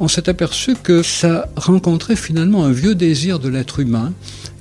On 0.00 0.08
s'est 0.08 0.28
aperçu 0.28 0.74
que 0.74 1.02
ça 1.02 1.48
rencontrait 1.56 2.16
finalement 2.16 2.64
un 2.64 2.72
vieux 2.72 2.94
désir 2.94 3.38
de 3.38 3.48
l'être 3.48 3.80
humain 3.80 4.12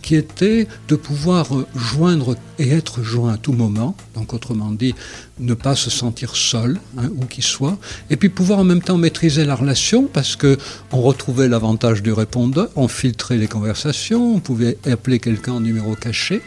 qui 0.01 0.15
était 0.15 0.67
de 0.87 0.95
pouvoir 0.95 1.47
joindre 1.75 2.35
et 2.59 2.69
être 2.69 3.03
joint 3.03 3.33
à 3.33 3.37
tout 3.37 3.53
moment, 3.53 3.95
donc 4.15 4.33
autrement 4.33 4.71
dit, 4.71 4.93
ne 5.39 5.53
pas 5.53 5.75
se 5.75 5.89
sentir 5.89 6.35
seul, 6.35 6.79
hein, 6.97 7.09
où 7.15 7.25
qu'il 7.25 7.43
soit, 7.43 7.77
et 8.09 8.15
puis 8.15 8.29
pouvoir 8.29 8.59
en 8.59 8.63
même 8.63 8.81
temps 8.81 8.97
maîtriser 8.97 9.45
la 9.45 9.55
relation, 9.55 10.07
parce 10.11 10.35
que 10.35 10.57
on 10.91 11.01
retrouvait 11.01 11.47
l'avantage 11.47 12.03
du 12.03 12.13
répondeur, 12.13 12.69
on 12.75 12.87
filtrait 12.87 13.37
les 13.37 13.47
conversations, 13.47 14.35
on 14.35 14.39
pouvait 14.39 14.77
appeler 14.85 15.19
quelqu'un 15.19 15.53
en 15.53 15.59
numéro 15.59 15.95
caché, 15.95 16.41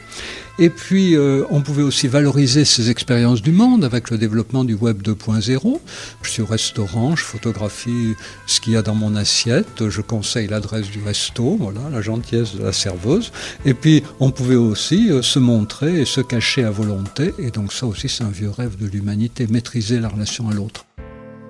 et 0.59 0.71
puis, 0.71 1.17
euh, 1.17 1.45
on 1.51 1.63
pouvait 1.63 1.83
aussi 1.83 2.07
valoriser 2.07 2.65
ces 2.65 2.89
expériences 2.89 3.43
du 3.43 3.51
monde 3.51 3.85
avec 3.85 4.11
le 4.11 4.19
développement 4.19 4.63
du 4.63 4.75
Web 4.75 5.03
2.0. 5.03 5.81
Je 6.23 6.31
suis 6.31 6.43
au 6.43 6.47
restaurant, 6.47 7.17
je 7.17 7.25
photographie 7.25 8.15
ce 8.47 8.61
qu'il 8.61 8.75
y 8.75 8.77
a 8.77 8.83
dans 8.83 8.95
mon 8.95 9.17
assiette, 9.17 9.89
je 9.89 10.01
conseille 10.01 10.47
l'adresse 10.47 10.89
du 10.91 11.03
resto, 11.03 11.57
voilà, 11.59 11.81
la 11.91 12.01
gentillesse 12.03 12.55
de 12.55 12.63
la 12.63 12.73
serveuse. 12.73 13.33
Et 13.65 13.75
puis, 13.75 14.03
on 14.21 14.31
pouvait 14.31 14.55
aussi 14.57 15.11
euh, 15.11 15.23
se 15.23 15.39
montrer 15.39 16.01
et 16.01 16.05
se 16.05 16.21
cacher 16.21 16.65
à 16.65 16.71
volonté. 16.71 17.33
Et 17.39 17.51
donc, 17.51 17.73
ça 17.73 17.87
aussi, 17.87 18.09
c'est 18.09 18.25
un 18.25 18.31
vieux 18.31 18.51
rêve 18.51 18.77
de 18.77 18.87
l'humanité, 18.87 19.47
maîtriser 19.49 20.01
la 20.01 20.09
relation 20.09 20.49
à 20.49 20.55
l'autre. 20.55 20.87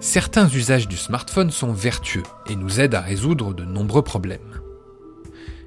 Certains 0.00 0.48
usages 0.48 0.88
du 0.88 0.96
smartphone 0.96 1.50
sont 1.50 1.72
vertueux 1.72 2.24
et 2.48 2.56
nous 2.56 2.80
aident 2.80 2.96
à 2.96 3.00
résoudre 3.00 3.54
de 3.54 3.64
nombreux 3.64 4.02
problèmes 4.02 4.40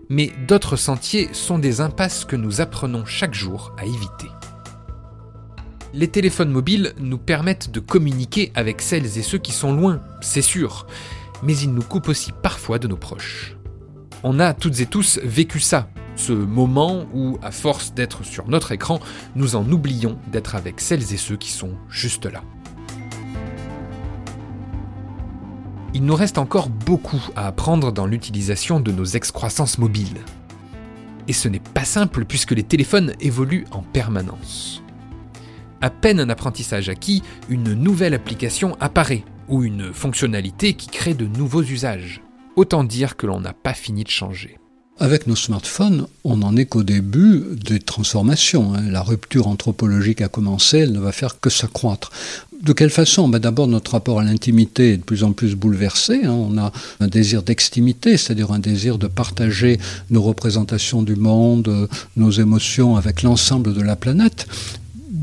mais 0.09 0.31
d'autres 0.47 0.75
sentiers 0.75 1.29
sont 1.33 1.59
des 1.59 1.81
impasses 1.81 2.25
que 2.25 2.35
nous 2.35 2.61
apprenons 2.61 3.05
chaque 3.05 3.33
jour 3.33 3.73
à 3.77 3.85
éviter. 3.85 4.29
Les 5.93 6.07
téléphones 6.07 6.51
mobiles 6.51 6.93
nous 6.99 7.17
permettent 7.17 7.71
de 7.71 7.79
communiquer 7.79 8.51
avec 8.55 8.81
celles 8.81 9.17
et 9.17 9.21
ceux 9.21 9.37
qui 9.37 9.51
sont 9.51 9.73
loin, 9.73 10.01
c'est 10.21 10.41
sûr, 10.41 10.85
mais 11.43 11.57
ils 11.57 11.73
nous 11.73 11.81
coupent 11.81 12.09
aussi 12.09 12.31
parfois 12.31 12.79
de 12.79 12.87
nos 12.87 12.97
proches. 12.97 13.55
On 14.23 14.39
a 14.39 14.53
toutes 14.53 14.79
et 14.79 14.85
tous 14.85 15.19
vécu 15.23 15.59
ça, 15.59 15.89
ce 16.17 16.33
moment 16.33 17.05
où, 17.13 17.37
à 17.41 17.51
force 17.51 17.93
d'être 17.93 18.25
sur 18.25 18.47
notre 18.49 18.71
écran, 18.73 18.99
nous 19.35 19.55
en 19.55 19.69
oublions 19.71 20.17
d'être 20.31 20.55
avec 20.55 20.81
celles 20.81 21.13
et 21.13 21.17
ceux 21.17 21.37
qui 21.37 21.51
sont 21.51 21.71
juste 21.89 22.25
là. 22.25 22.43
il 25.97 26.05
nous 26.05 26.13
reste 26.13 26.37
encore 26.37 26.69
beaucoup 26.69 27.19
à 27.35 27.47
apprendre 27.47 27.91
dans 27.91 28.05
l'utilisation 28.05 28.79
de 28.79 28.91
nos 28.91 29.03
excroissances 29.03 29.79
mobiles. 29.79 30.21
Et 31.27 31.33
ce 31.33 31.47
n'est 31.47 31.59
pas 31.59 31.85
simple 31.85 32.23
puisque 32.23 32.51
les 32.51 32.61
téléphones 32.61 33.13
évoluent 33.19 33.65
en 33.71 33.81
permanence. 33.81 34.83
À 35.81 35.89
peine 35.89 36.19
un 36.19 36.29
apprentissage 36.29 36.89
acquis, 36.89 37.23
une 37.49 37.73
nouvelle 37.73 38.13
application 38.13 38.77
apparaît, 38.79 39.23
ou 39.47 39.63
une 39.63 39.91
fonctionnalité 39.91 40.73
qui 40.73 40.87
crée 40.87 41.15
de 41.15 41.25
nouveaux 41.25 41.63
usages. 41.63 42.21
Autant 42.55 42.83
dire 42.83 43.17
que 43.17 43.25
l'on 43.25 43.39
n'a 43.39 43.53
pas 43.53 43.73
fini 43.73 44.03
de 44.03 44.09
changer. 44.09 44.59
Avec 44.99 45.27
nos 45.27 45.35
smartphones, 45.35 46.07
on 46.23 46.37
n'en 46.37 46.55
est 46.55 46.65
qu'au 46.65 46.81
début 46.81 47.43
des 47.63 47.79
transformations. 47.79 48.73
Hein. 48.73 48.89
La 48.89 49.03
rupture 49.03 49.47
anthropologique 49.47 50.21
a 50.21 50.27
commencé, 50.27 50.79
elle 50.79 50.91
ne 50.91 50.99
va 50.99 51.11
faire 51.11 51.39
que 51.39 51.51
s'accroître. 51.51 52.11
De 52.63 52.73
quelle 52.73 52.89
façon? 52.89 53.27
Ben 53.27 53.37
D'abord, 53.37 53.67
notre 53.67 53.91
rapport 53.91 54.19
à 54.19 54.23
l'intimité 54.23 54.93
est 54.93 54.97
de 54.97 55.03
plus 55.03 55.23
en 55.23 55.33
plus 55.33 55.53
bouleversé. 55.53 56.21
Hein. 56.23 56.31
On 56.31 56.57
a 56.57 56.71
un 56.99 57.07
désir 57.07 57.43
d'extimité, 57.43 58.17
c'est-à-dire 58.17 58.51
un 58.51 58.57
désir 58.57 58.97
de 58.97 59.05
partager 59.05 59.79
nos 60.09 60.23
représentations 60.23 61.03
du 61.03 61.15
monde, 61.15 61.87
nos 62.15 62.31
émotions 62.31 62.95
avec 62.95 63.21
l'ensemble 63.21 63.75
de 63.75 63.81
la 63.81 63.95
planète 63.95 64.47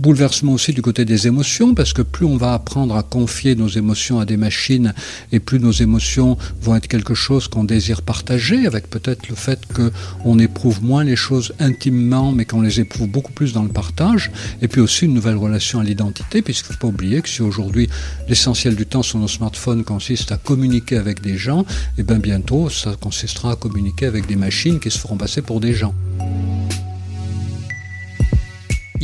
bouleversement 0.05 0.53
aussi 0.53 0.75
du 0.75 0.83
côté 0.83 1.07
des 1.07 1.27
émotions, 1.27 1.75
parce 1.75 1.95
que 1.95 2.03
plus 2.03 2.27
on 2.27 2.37
va 2.37 2.53
apprendre 2.53 2.95
à 2.95 3.03
confier 3.03 3.55
nos 3.55 3.69
émotions 3.69 4.21
à 4.21 4.27
des 4.27 4.37
machines, 4.37 4.93
et 5.33 5.41
plus 5.41 5.59
nos 5.59 5.73
émotions 5.73 6.37
vont 6.61 6.77
être 6.77 6.89
quelque 6.89 7.15
chose 7.15 7.49
qu'on 7.49 7.65
désire 7.65 8.03
partager, 8.03 8.67
avec 8.67 8.91
peut-être 8.91 9.31
le 9.31 9.35
fait 9.35 9.61
qu'on 9.73 10.39
éprouve 10.39 10.85
moins 10.85 11.05
les 11.05 11.17
choses 11.17 11.55
intimement, 11.59 12.33
mais 12.33 12.45
qu'on 12.45 12.61
les 12.61 12.81
éprouve 12.81 13.09
beaucoup 13.09 13.33
plus 13.33 13.55
dans 13.55 13.63
le 13.63 13.71
partage, 13.71 14.31
et 14.61 14.69
puis 14.69 14.83
aussi 14.83 15.07
une 15.07 15.15
nouvelle 15.15 15.37
relation 15.37 15.81
à 15.81 15.85
l'identité, 15.85 16.43
puisqu'il 16.43 16.73
ne 16.73 16.73
faut 16.75 16.81
pas 16.81 16.89
oublier 16.89 17.23
que 17.23 17.29
si 17.31 17.41
aujourd'hui 17.41 17.89
l'essentiel 18.29 18.77
du 18.77 18.85
temps 18.85 19.03
sur 19.03 19.19
nos 19.19 19.27
smartphones 19.27 19.85
consiste 19.85 20.33
à 20.33 20.37
communiquer 20.37 20.99
avec 20.99 21.23
des 21.23 21.39
gens, 21.39 21.63
et 21.63 22.01
eh 22.01 22.03
bien 22.03 22.19
bientôt 22.19 22.69
ça 22.69 22.95
consistera 23.01 23.53
à 23.53 23.57
communiquer 23.57 24.05
avec 24.05 24.27
des 24.27 24.37
machines 24.37 24.81
qui 24.81 24.91
se 24.91 24.99
feront 24.99 25.17
passer 25.17 25.41
pour 25.41 25.61
des 25.61 25.73
gens. 25.73 25.95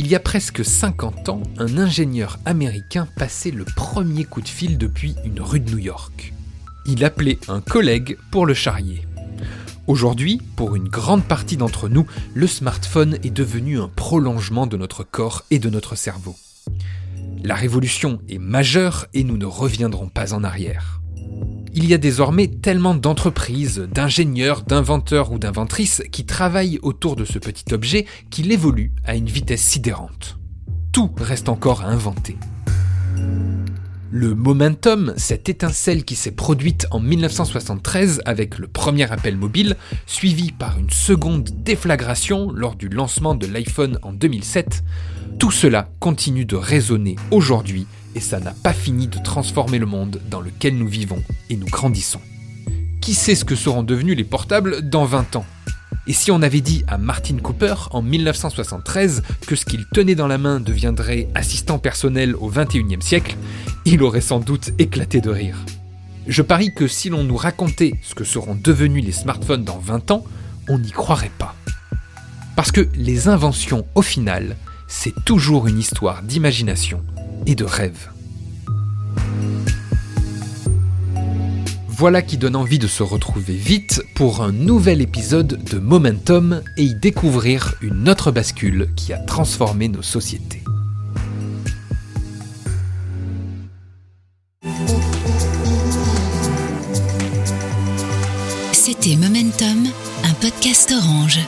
Il 0.03 0.07
y 0.07 0.15
a 0.15 0.19
presque 0.19 0.65
50 0.65 1.29
ans, 1.29 1.43
un 1.59 1.77
ingénieur 1.77 2.39
américain 2.45 3.07
passait 3.17 3.51
le 3.51 3.65
premier 3.65 4.23
coup 4.23 4.41
de 4.41 4.47
fil 4.47 4.79
depuis 4.79 5.13
une 5.23 5.39
rue 5.39 5.59
de 5.59 5.69
New 5.69 5.77
York. 5.77 6.33
Il 6.87 7.05
appelait 7.05 7.37
un 7.47 7.61
collègue 7.61 8.17
pour 8.31 8.47
le 8.47 8.55
charrier. 8.55 9.05
Aujourd'hui, 9.85 10.41
pour 10.55 10.75
une 10.75 10.89
grande 10.89 11.23
partie 11.23 11.55
d'entre 11.55 11.87
nous, 11.87 12.07
le 12.33 12.47
smartphone 12.47 13.19
est 13.23 13.29
devenu 13.29 13.79
un 13.79 13.89
prolongement 13.89 14.65
de 14.65 14.75
notre 14.75 15.03
corps 15.03 15.43
et 15.51 15.59
de 15.59 15.69
notre 15.69 15.95
cerveau. 15.95 16.35
La 17.43 17.53
révolution 17.53 18.21
est 18.27 18.39
majeure 18.39 19.05
et 19.13 19.23
nous 19.23 19.37
ne 19.37 19.45
reviendrons 19.45 20.09
pas 20.09 20.33
en 20.33 20.43
arrière. 20.43 20.99
Il 21.81 21.89
y 21.89 21.95
a 21.95 21.97
désormais 21.97 22.45
tellement 22.45 22.93
d'entreprises, 22.93 23.87
d'ingénieurs, 23.91 24.61
d'inventeurs 24.61 25.31
ou 25.31 25.39
d'inventrices 25.39 26.03
qui 26.11 26.27
travaillent 26.27 26.77
autour 26.83 27.15
de 27.15 27.25
ce 27.25 27.39
petit 27.39 27.73
objet 27.73 28.05
qu'il 28.29 28.51
évolue 28.51 28.91
à 29.03 29.15
une 29.15 29.25
vitesse 29.25 29.63
sidérante. 29.63 30.37
Tout 30.91 31.09
reste 31.17 31.49
encore 31.49 31.81
à 31.81 31.87
inventer. 31.87 32.37
Le 34.11 34.35
momentum, 34.35 35.15
cette 35.17 35.49
étincelle 35.49 36.05
qui 36.05 36.13
s'est 36.13 36.29
produite 36.35 36.85
en 36.91 36.99
1973 36.99 38.21
avec 38.25 38.59
le 38.59 38.67
premier 38.67 39.11
appel 39.11 39.35
mobile, 39.35 39.75
suivi 40.05 40.51
par 40.51 40.77
une 40.77 40.91
seconde 40.91 41.49
déflagration 41.63 42.51
lors 42.51 42.75
du 42.75 42.89
lancement 42.89 43.33
de 43.33 43.47
l'iPhone 43.47 43.97
en 44.03 44.13
2007, 44.13 44.83
tout 45.39 45.49
cela 45.49 45.89
continue 45.99 46.45
de 46.45 46.57
résonner 46.57 47.15
aujourd'hui 47.31 47.87
et 48.15 48.19
ça 48.19 48.39
n'a 48.39 48.53
pas 48.63 48.73
fini 48.73 49.07
de 49.07 49.17
transformer 49.19 49.79
le 49.79 49.85
monde 49.85 50.21
dans 50.29 50.41
lequel 50.41 50.77
nous 50.77 50.87
vivons 50.87 51.23
et 51.49 51.55
nous 51.55 51.67
grandissons. 51.67 52.21
Qui 53.01 53.13
sait 53.13 53.35
ce 53.35 53.45
que 53.45 53.55
seront 53.55 53.83
devenus 53.83 54.17
les 54.17 54.23
portables 54.23 54.87
dans 54.87 55.05
20 55.05 55.37
ans? 55.37 55.45
Et 56.07 56.13
si 56.13 56.31
on 56.31 56.41
avait 56.41 56.61
dit 56.61 56.83
à 56.87 56.97
Martin 56.97 57.37
Cooper 57.37 57.75
en 57.91 58.01
1973 58.01 59.21
que 59.45 59.55
ce 59.55 59.65
qu'il 59.65 59.85
tenait 59.93 60.15
dans 60.15 60.27
la 60.27 60.37
main 60.37 60.59
deviendrait 60.59 61.27
assistant 61.35 61.79
personnel 61.79 62.35
au 62.35 62.51
21e 62.51 63.01
siècle, 63.01 63.35
il 63.85 64.01
aurait 64.03 64.21
sans 64.21 64.39
doute 64.39 64.71
éclaté 64.79 65.21
de 65.21 65.29
rire. 65.29 65.57
Je 66.27 66.41
parie 66.41 66.73
que 66.73 66.87
si 66.87 67.09
l'on 67.09 67.23
nous 67.23 67.37
racontait 67.37 67.93
ce 68.03 68.15
que 68.15 68.23
seront 68.23 68.55
devenus 68.55 69.05
les 69.05 69.11
smartphones 69.11 69.63
dans 69.63 69.79
20 69.79 70.11
ans, 70.11 70.23
on 70.67 70.79
n'y 70.79 70.91
croirait 70.91 71.31
pas. 71.37 71.55
Parce 72.55 72.71
que 72.71 72.87
les 72.95 73.27
inventions, 73.27 73.85
au 73.95 74.01
final, 74.01 74.55
c'est 74.87 75.13
toujours 75.25 75.67
une 75.67 75.79
histoire 75.79 76.21
d'imagination 76.21 77.03
et 77.45 77.55
de 77.55 77.63
rêve. 77.63 78.09
Voilà 82.01 82.23
qui 82.23 82.37
donne 82.37 82.55
envie 82.55 82.79
de 82.79 82.87
se 82.87 83.03
retrouver 83.03 83.53
vite 83.53 84.01
pour 84.15 84.41
un 84.41 84.51
nouvel 84.51 85.01
épisode 85.01 85.63
de 85.63 85.77
Momentum 85.77 86.63
et 86.75 86.83
y 86.83 86.95
découvrir 86.95 87.75
une 87.81 88.09
autre 88.09 88.31
bascule 88.31 88.89
qui 88.95 89.13
a 89.13 89.19
transformé 89.19 89.87
nos 89.87 90.01
sociétés. 90.01 90.63
C'était 98.71 99.15
Momentum, 99.15 99.87
un 100.23 100.33
podcast 100.41 100.91
orange. 100.91 101.39